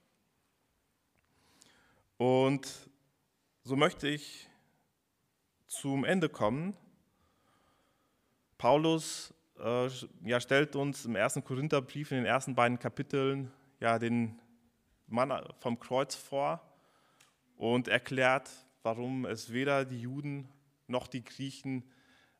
Und 2.16 2.90
so 3.62 3.76
möchte 3.76 4.08
ich 4.08 4.48
zum 5.66 6.04
Ende 6.04 6.28
kommen. 6.28 6.76
Paulus 8.56 9.32
äh, 9.60 9.88
ja, 10.24 10.40
stellt 10.40 10.76
uns 10.76 11.04
im 11.04 11.16
ersten 11.16 11.44
Korintherbrief 11.44 12.10
in 12.10 12.18
den 12.18 12.26
ersten 12.26 12.54
beiden 12.54 12.78
Kapiteln 12.78 13.50
ja, 13.80 13.98
den 13.98 14.38
Mann 15.06 15.32
vom 15.60 15.78
Kreuz 15.78 16.14
vor 16.14 16.60
und 17.56 17.88
erklärt, 17.88 18.50
warum 18.82 19.24
es 19.24 19.52
weder 19.52 19.84
die 19.84 20.00
Juden 20.00 20.48
noch 20.86 21.06
die 21.06 21.24
Griechen 21.24 21.84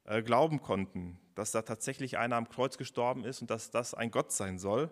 äh, 0.05 0.23
glauben 0.23 0.61
konnten, 0.63 1.19
dass 1.35 1.53
da 1.53 1.63
tatsächlich 1.63 2.19
einer 2.19 2.37
am 2.37 2.49
Kreuz 2.49 2.79
gestorben 2.79 3.25
ist 3.25 3.41
und 3.41 3.51
dass 3.51 3.71
das 3.71 3.95
ein 3.95 4.11
Gott 4.11 4.33
sein 4.33 4.59
soll. 4.59 4.91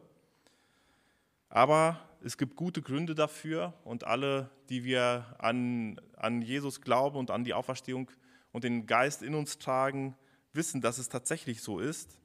Aber 1.48 2.00
es 2.22 2.36
gibt 2.36 2.56
gute 2.56 2.82
Gründe 2.82 3.14
dafür 3.14 3.72
und 3.84 4.04
alle, 4.04 4.50
die 4.68 4.84
wir 4.84 5.36
an, 5.38 6.00
an 6.16 6.42
Jesus 6.42 6.80
glauben 6.80 7.16
und 7.16 7.30
an 7.30 7.44
die 7.44 7.54
Auferstehung 7.54 8.10
und 8.52 8.64
den 8.64 8.86
Geist 8.86 9.22
in 9.22 9.34
uns 9.34 9.58
tragen, 9.58 10.16
wissen, 10.56 10.80
dass 10.80 10.98
es 10.98 11.08
tatsächlich 11.08 11.62
so 11.62 11.78
ist, 11.78 12.18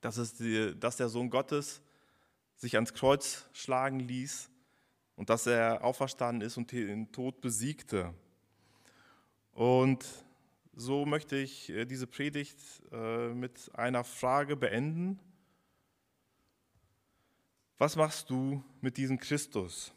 dass, 0.00 0.16
es 0.16 0.34
die, 0.34 0.78
dass 0.78 0.96
der 0.96 1.08
Sohn 1.08 1.30
Gottes 1.30 1.80
sich 2.56 2.74
ans 2.74 2.92
Kreuz 2.92 3.46
schlagen 3.52 4.00
ließ 4.00 4.50
und 5.16 5.30
dass 5.30 5.46
er 5.46 5.84
auferstanden 5.84 6.46
ist 6.46 6.56
und 6.56 6.72
den 6.72 7.10
Tod 7.12 7.40
besiegte. 7.40 8.12
Und 9.52 10.04
so 10.74 11.04
möchte 11.04 11.36
ich 11.36 11.70
äh, 11.70 11.84
diese 11.84 12.06
Predigt 12.06 12.58
äh, 12.90 13.28
mit 13.28 13.70
einer 13.74 14.04
Frage 14.04 14.56
beenden. 14.56 15.20
Was 17.78 17.96
machst 17.96 18.30
du 18.30 18.62
mit 18.80 18.96
diesem 18.96 19.18
Christus? 19.18 19.92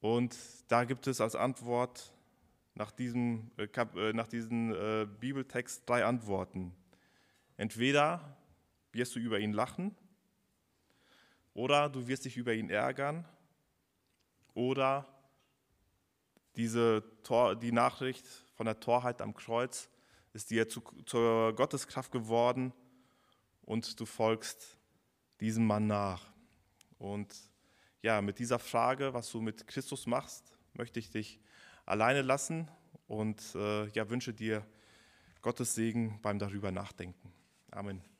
Und 0.00 0.36
da 0.68 0.84
gibt 0.84 1.06
es 1.06 1.20
als 1.20 1.34
Antwort 1.34 2.11
nach 2.74 2.90
diesem, 2.90 3.50
äh, 3.56 4.12
nach 4.12 4.28
diesem 4.28 4.74
Bibeltext 5.20 5.88
drei 5.88 6.04
Antworten. 6.04 6.74
Entweder 7.56 8.36
wirst 8.92 9.14
du 9.14 9.20
über 9.20 9.38
ihn 9.38 9.52
lachen, 9.52 9.94
oder 11.54 11.88
du 11.88 12.06
wirst 12.06 12.24
dich 12.24 12.36
über 12.36 12.54
ihn 12.54 12.70
ärgern, 12.70 13.26
oder 14.54 15.06
diese 16.56 17.02
Tor, 17.22 17.56
die 17.56 17.72
Nachricht 17.72 18.26
von 18.54 18.66
der 18.66 18.80
Torheit 18.80 19.22
am 19.22 19.34
Kreuz 19.34 19.88
ist 20.32 20.50
dir 20.50 20.68
zu, 20.68 20.80
zur 21.06 21.54
Gotteskraft 21.54 22.10
geworden 22.10 22.72
und 23.62 23.98
du 23.98 24.06
folgst 24.06 24.78
diesem 25.40 25.66
Mann 25.66 25.86
nach. 25.86 26.32
Und 26.98 27.34
ja, 28.02 28.20
mit 28.20 28.38
dieser 28.38 28.58
Frage, 28.58 29.14
was 29.14 29.30
du 29.30 29.40
mit 29.40 29.66
Christus 29.66 30.06
machst, 30.06 30.56
möchte 30.74 31.00
ich 31.00 31.10
dich 31.10 31.40
alleine 31.86 32.22
lassen 32.22 32.68
und 33.06 33.54
äh, 33.54 33.88
ja, 33.88 34.08
wünsche 34.10 34.32
dir 34.32 34.64
Gottes 35.40 35.74
Segen 35.74 36.20
beim 36.22 36.38
darüber 36.38 36.70
nachdenken. 36.70 37.32
Amen. 37.70 38.11